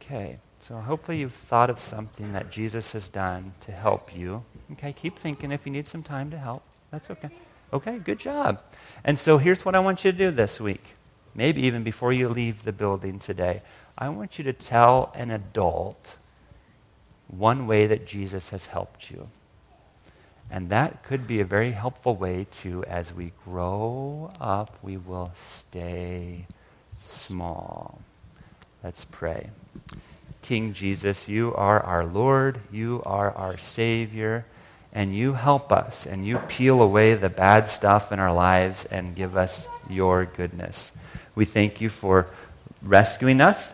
Okay, 0.00 0.38
so 0.60 0.74
hopefully 0.78 1.18
you've 1.18 1.32
thought 1.32 1.70
of 1.70 1.78
something 1.78 2.32
that 2.32 2.50
Jesus 2.50 2.90
has 2.90 3.08
done 3.08 3.52
to 3.60 3.70
help 3.70 4.12
you. 4.16 4.42
Okay, 4.72 4.92
keep 4.92 5.16
thinking 5.16 5.52
if 5.52 5.64
you 5.64 5.70
need 5.70 5.86
some 5.86 6.02
time 6.02 6.32
to 6.32 6.38
help. 6.38 6.64
That's 6.90 7.08
okay. 7.12 7.30
Okay, 7.72 7.98
good 7.98 8.18
job. 8.18 8.60
And 9.04 9.16
so 9.16 9.38
here's 9.38 9.64
what 9.64 9.76
I 9.76 9.78
want 9.78 10.04
you 10.04 10.10
to 10.10 10.18
do 10.18 10.32
this 10.32 10.60
week. 10.60 10.82
Maybe 11.36 11.62
even 11.66 11.84
before 11.84 12.12
you 12.12 12.28
leave 12.28 12.64
the 12.64 12.72
building 12.72 13.20
today. 13.20 13.62
I 13.96 14.08
want 14.08 14.38
you 14.38 14.44
to 14.44 14.52
tell 14.52 15.12
an 15.14 15.30
adult 15.30 16.16
one 17.32 17.66
way 17.66 17.86
that 17.86 18.06
Jesus 18.06 18.50
has 18.50 18.66
helped 18.66 19.10
you. 19.10 19.28
And 20.50 20.68
that 20.68 21.02
could 21.02 21.26
be 21.26 21.40
a 21.40 21.44
very 21.44 21.72
helpful 21.72 22.14
way 22.14 22.46
to, 22.60 22.84
as 22.84 23.12
we 23.12 23.32
grow 23.44 24.30
up, 24.38 24.78
we 24.82 24.98
will 24.98 25.32
stay 25.58 26.46
small. 27.00 28.00
Let's 28.84 29.06
pray. 29.06 29.48
King 30.42 30.74
Jesus, 30.74 31.26
you 31.26 31.54
are 31.54 31.82
our 31.82 32.04
Lord, 32.04 32.60
you 32.70 33.02
are 33.06 33.30
our 33.30 33.56
Savior, 33.56 34.44
and 34.92 35.16
you 35.16 35.32
help 35.32 35.72
us, 35.72 36.04
and 36.04 36.26
you 36.26 36.36
peel 36.36 36.82
away 36.82 37.14
the 37.14 37.30
bad 37.30 37.66
stuff 37.66 38.12
in 38.12 38.18
our 38.18 38.32
lives 38.32 38.84
and 38.90 39.16
give 39.16 39.36
us 39.36 39.68
your 39.88 40.26
goodness. 40.26 40.92
We 41.34 41.46
thank 41.46 41.80
you 41.80 41.88
for 41.88 42.26
rescuing 42.82 43.40
us. 43.40 43.72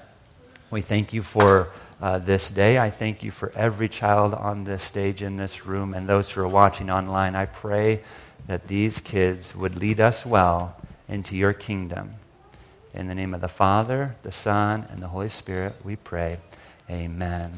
We 0.71 0.81
thank 0.81 1.12
you 1.12 1.23
for 1.23 1.68
uh, 2.01 2.19
this 2.19 2.51
day. 2.51 2.79
I 2.79 2.91
thank 2.91 3.23
you 3.23 3.31
for 3.31 3.51
every 3.57 3.89
child 3.89 4.35
on 4.35 4.65
this 4.65 4.83
stage 4.83 5.23
in 5.23 5.37
this 5.37 5.67
room 5.67 5.95
and 5.95 6.07
those 6.07 6.31
who 6.31 6.41
are 6.41 6.49
watching 6.49 6.91
online. 6.91 7.35
I 7.35 7.47
pray 7.47 8.03
that 8.47 8.69
these 8.69 9.01
kids 9.01 9.55
would 9.55 9.77
lead 9.77 10.01
us 10.01 10.25
well 10.25 10.77
into 11.09 11.37
your 11.37 11.53
kingdom. 11.53 12.15
In 12.95 13.09
the 13.09 13.15
name 13.15 13.35
of 13.35 13.41
the 13.41 13.49
Father, 13.49 14.17
the 14.23 14.33
Son, 14.33 14.87
and 14.91 15.03
the 15.03 15.09
Holy 15.09 15.29
Spirit, 15.29 15.77
we 15.85 15.97
pray. 15.97 16.39
Amen. 16.91 17.53